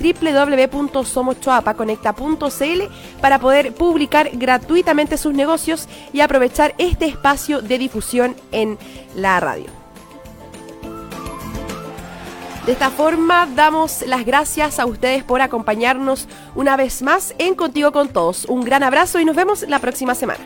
para 3.21 3.39
poder 3.39 3.73
publicar 3.73 4.29
gratuitamente 4.33 5.17
sus 5.17 5.33
negocios 5.33 5.87
y 6.11 6.21
aprovechar 6.21 6.75
este 6.77 7.05
espacio 7.05 7.61
de 7.61 7.77
difusión 7.77 8.35
en 8.51 8.77
la 9.15 9.39
radio. 9.39 9.83
De 12.65 12.71
esta 12.71 12.89
forma 12.89 13.45
damos 13.45 14.03
las 14.07 14.25
gracias 14.25 14.79
a 14.79 14.85
ustedes 14.85 15.23
por 15.25 15.41
acompañarnos 15.41 16.29
una 16.55 16.77
vez 16.77 17.01
más 17.01 17.35
en 17.37 17.55
Contigo 17.55 17.91
con 17.91 18.07
Todos. 18.07 18.45
Un 18.45 18.61
gran 18.61 18.83
abrazo 18.83 19.19
y 19.19 19.25
nos 19.25 19.35
vemos 19.35 19.63
la 19.67 19.79
próxima 19.79 20.15
semana. 20.15 20.45